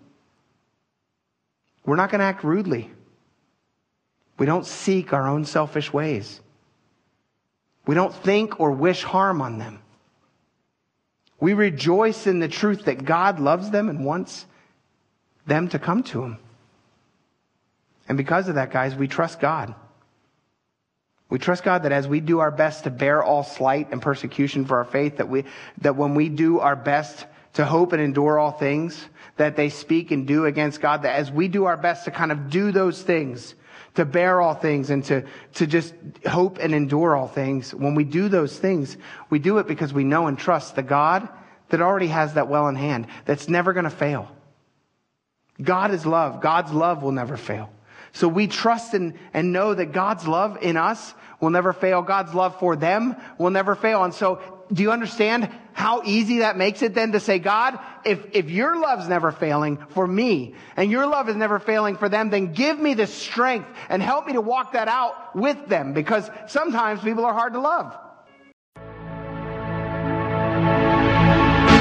We're 1.84 1.96
not 1.96 2.10
going 2.10 2.20
to 2.20 2.24
act 2.24 2.44
rudely. 2.44 2.90
We 4.38 4.46
don't 4.46 4.66
seek 4.66 5.12
our 5.12 5.28
own 5.28 5.44
selfish 5.44 5.92
ways. 5.92 6.40
We 7.86 7.94
don't 7.94 8.14
think 8.14 8.60
or 8.60 8.70
wish 8.70 9.02
harm 9.02 9.42
on 9.42 9.58
them. 9.58 9.80
We 11.40 11.54
rejoice 11.54 12.26
in 12.26 12.38
the 12.38 12.48
truth 12.48 12.84
that 12.84 13.04
God 13.04 13.40
loves 13.40 13.70
them 13.70 13.88
and 13.88 14.04
wants 14.04 14.46
them 15.46 15.68
to 15.68 15.78
come 15.78 16.04
to 16.04 16.22
Him. 16.22 16.38
And 18.08 18.16
because 18.16 18.48
of 18.48 18.54
that, 18.54 18.70
guys, 18.70 18.94
we 18.94 19.08
trust 19.08 19.40
God. 19.40 19.74
We 21.28 21.38
trust 21.38 21.64
God 21.64 21.84
that 21.84 21.92
as 21.92 22.06
we 22.06 22.20
do 22.20 22.40
our 22.40 22.50
best 22.50 22.84
to 22.84 22.90
bear 22.90 23.22
all 23.22 23.42
slight 23.42 23.90
and 23.90 24.02
persecution 24.02 24.66
for 24.66 24.76
our 24.76 24.84
faith, 24.84 25.16
that 25.16 25.28
we, 25.28 25.44
that 25.80 25.96
when 25.96 26.14
we 26.14 26.28
do 26.28 26.60
our 26.60 26.76
best 26.76 27.26
to 27.54 27.64
hope 27.64 27.92
and 27.92 28.00
endure 28.00 28.38
all 28.38 28.52
things, 28.52 29.04
that 29.36 29.56
they 29.56 29.68
speak 29.68 30.10
and 30.10 30.26
do 30.26 30.46
against 30.46 30.80
God, 30.80 31.02
that 31.02 31.16
as 31.16 31.30
we 31.30 31.48
do 31.48 31.64
our 31.64 31.76
best 31.76 32.04
to 32.06 32.10
kind 32.10 32.32
of 32.32 32.50
do 32.50 32.72
those 32.72 33.02
things, 33.02 33.54
to 33.94 34.04
bear 34.04 34.40
all 34.40 34.54
things 34.54 34.90
and 34.90 35.04
to, 35.04 35.24
to 35.54 35.66
just 35.66 35.94
hope 36.26 36.58
and 36.58 36.74
endure 36.74 37.14
all 37.14 37.28
things, 37.28 37.74
when 37.74 37.94
we 37.94 38.04
do 38.04 38.28
those 38.28 38.58
things, 38.58 38.96
we 39.28 39.38
do 39.38 39.58
it 39.58 39.66
because 39.66 39.92
we 39.92 40.04
know 40.04 40.26
and 40.26 40.38
trust 40.38 40.76
the 40.76 40.82
God 40.82 41.28
that 41.68 41.80
already 41.80 42.08
has 42.08 42.34
that 42.34 42.48
well 42.48 42.68
in 42.68 42.76
hand, 42.76 43.06
that's 43.24 43.48
never 43.48 43.72
going 43.72 43.84
to 43.84 43.90
fail. 43.90 44.30
God 45.60 45.92
is 45.92 46.06
love. 46.06 46.40
God's 46.40 46.72
love 46.72 47.02
will 47.02 47.12
never 47.12 47.36
fail. 47.36 47.70
So 48.12 48.28
we 48.28 48.46
trust 48.46 48.94
and, 48.94 49.14
and 49.32 49.52
know 49.52 49.74
that 49.74 49.92
God's 49.92 50.26
love 50.26 50.58
in 50.60 50.76
us 50.76 51.14
will 51.40 51.50
never 51.50 51.72
fail. 51.72 52.02
God's 52.02 52.34
love 52.34 52.58
for 52.58 52.76
them 52.76 53.16
will 53.38 53.50
never 53.50 53.74
fail. 53.74 54.04
And 54.04 54.12
so 54.12 54.40
do 54.72 54.82
you 54.82 54.90
understand 54.90 55.50
how 55.72 56.02
easy 56.04 56.38
that 56.38 56.56
makes 56.56 56.82
it 56.82 56.94
then 56.94 57.12
to 57.12 57.20
say, 57.20 57.38
God, 57.38 57.78
if, 58.04 58.24
if 58.32 58.50
your 58.50 58.78
love's 58.80 59.08
never 59.08 59.32
failing 59.32 59.78
for 59.90 60.06
me 60.06 60.54
and 60.76 60.90
your 60.90 61.06
love 61.06 61.28
is 61.28 61.36
never 61.36 61.58
failing 61.58 61.96
for 61.96 62.08
them, 62.08 62.30
then 62.30 62.52
give 62.52 62.78
me 62.78 62.94
the 62.94 63.06
strength 63.06 63.68
and 63.88 64.02
help 64.02 64.26
me 64.26 64.34
to 64.34 64.40
walk 64.40 64.72
that 64.72 64.88
out 64.88 65.34
with 65.34 65.68
them 65.68 65.92
because 65.92 66.30
sometimes 66.46 67.00
people 67.00 67.24
are 67.24 67.34
hard 67.34 67.54
to 67.54 67.60
love. 67.60 67.96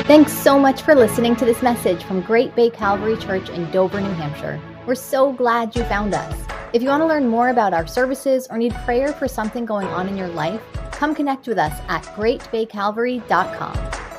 Thanks 0.06 0.34
so 0.34 0.60
much 0.60 0.82
for 0.82 0.94
listening 0.94 1.36
to 1.38 1.46
this 1.46 1.62
message 1.62 2.04
from 2.04 2.22
Great 2.22 2.54
Bay 2.56 2.70
Calvary 2.70 3.18
Church 3.18 3.50
in 3.50 3.70
Dover, 3.72 4.02
New 4.02 4.12
Hampshire. 4.12 4.60
We're 4.86 4.96
so 4.96 5.32
glad 5.32 5.76
you 5.76 5.84
found 5.86 6.14
us. 6.14 6.61
If 6.74 6.82
you 6.82 6.88
want 6.88 7.02
to 7.02 7.08
learn 7.08 7.28
more 7.28 7.50
about 7.50 7.74
our 7.74 7.86
services 7.86 8.48
or 8.50 8.58
need 8.58 8.74
prayer 8.86 9.12
for 9.12 9.28
something 9.28 9.66
going 9.66 9.88
on 9.88 10.08
in 10.08 10.16
your 10.16 10.30
life, 10.30 10.62
come 10.94 11.14
connect 11.14 11.48
with 11.48 11.58
us 11.58 11.78
at 11.90 12.04
greatbaycalvary.com. 12.16 14.11